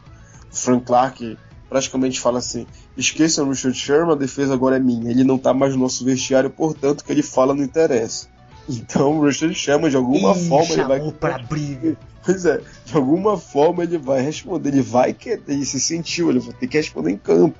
[0.52, 1.36] O Frank Clark
[1.70, 2.66] praticamente fala assim:
[2.96, 5.10] esqueçam o Richard Sherman, a defesa agora é minha.
[5.10, 8.28] Ele não tá mais no nosso vestiário, portanto, o que ele fala não interessa.
[8.68, 11.12] Então o Richard Sherman, de alguma Ih, forma, ele vai.
[11.12, 11.96] pra briga.
[12.22, 16.38] Pois é, de alguma forma ele vai responder, ele vai querer, ele se sentiu, ele
[16.38, 17.58] vai ter que responder em campo.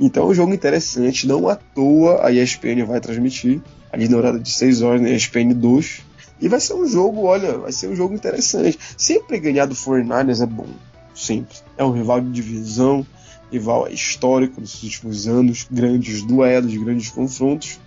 [0.00, 3.60] Então é um jogo interessante, não à toa a ESPN vai transmitir,
[3.92, 6.00] ali na hora de 6 horas na ESPN 2.
[6.40, 8.78] E vai ser um jogo, olha, vai ser um jogo interessante.
[8.96, 10.66] Sempre ganhar do 49ers é bom,
[11.14, 11.54] sempre.
[11.76, 13.06] É um rival de divisão,
[13.52, 17.78] rival histórico nos últimos anos, grandes duelos, grandes confrontos.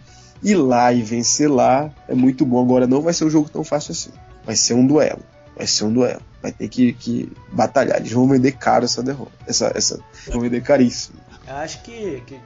[0.43, 2.61] Ir lá e vencer lá é muito bom.
[2.61, 4.11] Agora não vai ser um jogo tão fácil assim.
[4.45, 5.23] Vai ser um duelo.
[5.55, 6.21] Vai ser um duelo.
[6.41, 7.97] Vai ter que, que batalhar.
[7.97, 9.31] Eles vão vender caro essa derrota.
[9.47, 11.17] Essa, essa, vão vender caríssimo.
[11.47, 12.39] Acho que, que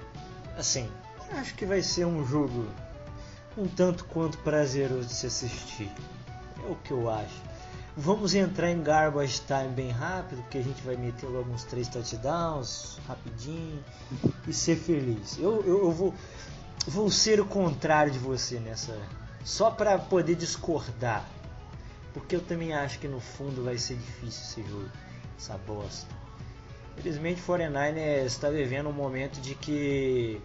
[0.57, 0.87] assim,
[1.33, 2.65] acho que vai ser um jogo
[3.57, 5.91] um tanto quanto prazeroso de se assistir.
[6.65, 7.41] É o que eu acho.
[8.01, 11.85] Vamos entrar em garbage time bem rápido, porque a gente vai meter logo uns três
[11.89, 13.83] touchdowns rapidinho
[14.47, 15.37] e ser feliz.
[15.37, 16.13] Eu, eu, eu vou,
[16.87, 18.97] vou ser o contrário de você nessa,
[19.43, 21.27] só para poder discordar,
[22.13, 24.89] porque eu também acho que no fundo vai ser difícil esse jogo,
[25.37, 26.07] essa bosta.
[26.97, 30.41] Infelizmente, o 49ers está vivendo um momento de que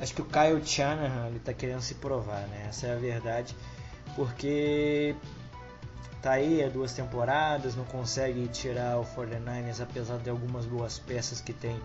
[0.00, 2.68] acho que o Kyle Shanahan ele tá querendo se provar, né?
[2.70, 3.54] Essa é a verdade,
[4.16, 5.14] porque
[6.24, 11.38] tá aí há duas temporadas, não consegue tirar o 49ers apesar de algumas boas peças
[11.38, 11.78] que tem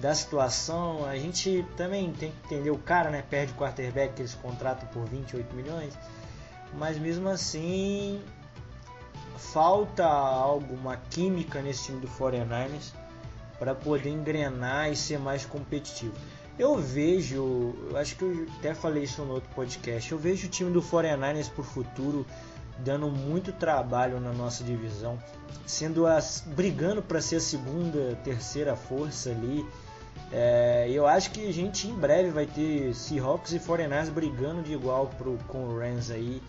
[0.00, 1.04] da situação.
[1.04, 3.24] A gente também tem que entender o cara, né?
[3.28, 5.98] Perde o quarterback que eles contratam por 28 milhões,
[6.78, 8.22] mas mesmo assim
[9.36, 12.92] falta alguma química nesse time do 49ers
[13.58, 16.14] para poder engrenar e ser mais competitivo.
[16.56, 20.50] Eu vejo, eu acho que eu até falei isso no outro podcast, eu vejo o
[20.50, 22.24] time do 49ers por futuro
[22.82, 25.18] dando muito trabalho na nossa divisão,
[25.66, 29.66] sendo as brigando para ser a segunda, terceira força ali.
[30.30, 34.72] É, eu acho que a gente em breve vai ter Seahawks e 49ers brigando de
[34.72, 36.42] igual pro, com o Rams aí,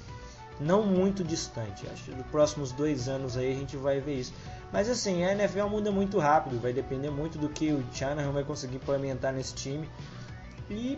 [0.60, 1.86] não muito distante.
[1.92, 4.34] Acho que nos próximos dois anos aí a gente vai ver isso.
[4.72, 8.44] Mas assim, a NFL muda muito rápido, vai depender muito do que o Shanahan vai
[8.44, 9.88] conseguir implementar nesse time.
[10.70, 10.98] E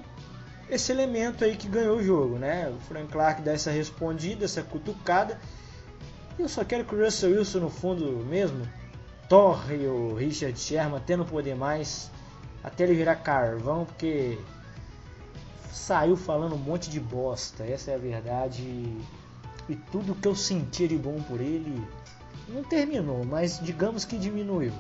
[0.70, 2.70] esse elemento aí que ganhou o jogo, né?
[2.70, 5.40] O Frank Clark dá essa respondida, essa cutucada.
[6.38, 8.68] Eu só quero que o Russell Wilson no fundo mesmo
[9.30, 12.12] torre o Richard Sherman até não poder mais,
[12.64, 14.38] até ele virar carvão, porque
[15.72, 18.64] saiu falando um monte de bosta, essa é a verdade.
[19.68, 21.82] E tudo que eu sentia de bom por ele
[22.48, 24.74] não terminou, mas digamos que diminuiu.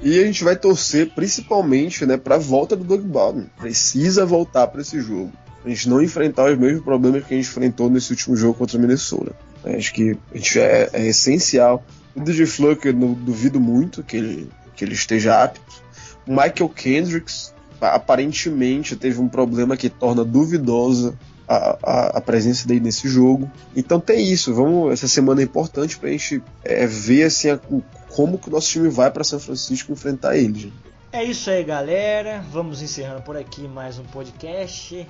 [0.00, 3.46] E a gente vai torcer principalmente né, para a volta do Doug Baldwin.
[3.56, 5.32] Precisa voltar para esse jogo.
[5.64, 8.76] A gente não enfrentar os mesmos problemas que a gente enfrentou nesse último jogo contra
[8.76, 9.32] a Minnesota.
[9.64, 11.84] Acho que a gente é, é essencial.
[12.16, 12.46] O DJ
[12.84, 15.82] eu duvido muito que ele, que ele esteja apto.
[16.26, 21.14] O Michael Kendricks aparentemente teve um problema que torna duvidosa
[21.48, 23.50] a, a, presença dele nesse jogo.
[23.74, 24.54] Então tem isso.
[24.54, 27.60] Vamos essa semana é importante para a gente é, ver assim a,
[28.10, 30.72] como que o nosso time vai para São Francisco enfrentar eles.
[31.12, 32.42] É isso aí, galera.
[32.50, 35.06] Vamos encerrando por aqui mais um podcast.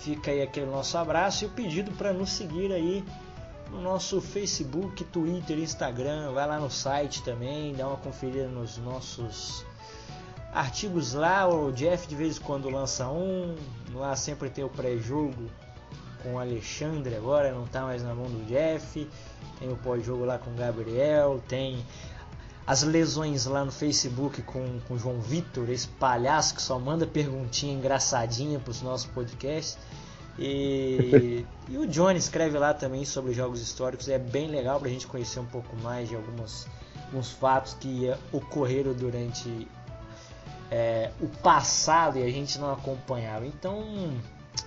[0.00, 3.04] Fica aí aquele nosso abraço e o pedido para nos seguir aí
[3.70, 6.32] no nosso Facebook, Twitter, Instagram.
[6.32, 9.64] Vai lá no site também, dá uma conferida nos nossos
[10.52, 11.48] artigos lá.
[11.48, 13.54] O Jeff de vez em quando lança um.
[13.94, 15.50] Lá sempre tem o pré-jogo
[16.22, 19.08] com o Alexandre agora, não tá mais na mão do Jeff.
[19.58, 21.42] Tem o pós-jogo lá com o Gabriel.
[21.48, 21.84] Tem
[22.68, 27.06] as lesões lá no Facebook com, com o João Vitor, esse palhaço que só manda
[27.06, 29.78] perguntinha engraçadinha para os nossos podcasts.
[30.38, 34.92] E, e, o Johnny escreve lá também sobre jogos históricos, é bem legal para a
[34.92, 36.66] gente conhecer um pouco mais de algumas,
[37.06, 39.66] alguns fatos que ocorreram durante
[40.70, 43.46] é, o passado e a gente não acompanhava.
[43.46, 44.12] Então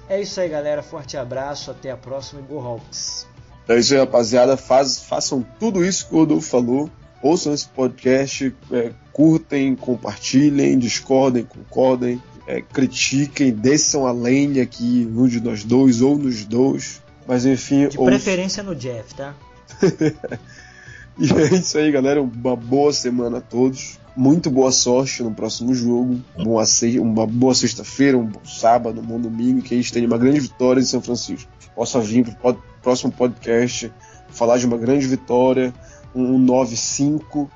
[0.09, 0.81] é isso aí, galera.
[0.83, 3.27] Forte abraço, até a próxima e Go Hawks!
[3.67, 4.57] É isso aí, rapaziada.
[4.57, 6.89] Faz, façam tudo isso que o Rodolfo falou
[7.21, 15.29] ouçam esse podcast, é, curtem, compartilhem, discordem, concordem, é, critiquem, desçam a lenha aqui no
[15.29, 17.01] de nós dois ou nos dois.
[17.27, 17.87] Mas enfim.
[17.87, 19.35] De preferência no Jeff, tá?
[21.17, 22.21] e é isso aí, galera.
[22.21, 23.99] Uma boa semana a todos.
[24.15, 26.19] Muito boa sorte no próximo jogo.
[26.35, 29.61] Uma boa sexta-feira, um bom sábado, um bom domingo.
[29.61, 31.49] Que a gente tenha uma grande vitória em São Francisco.
[31.75, 33.91] Possa vir para o próximo podcast
[34.29, 35.73] falar de uma grande vitória
[36.13, 37.49] um 95.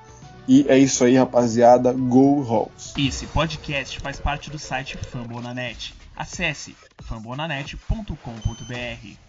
[0.47, 1.91] E é isso aí, rapaziada.
[1.91, 2.93] Go Hawks!
[2.97, 5.93] Esse podcast faz parte do site Fambonanet.
[6.15, 9.24] Acesse fambonanet.com.br.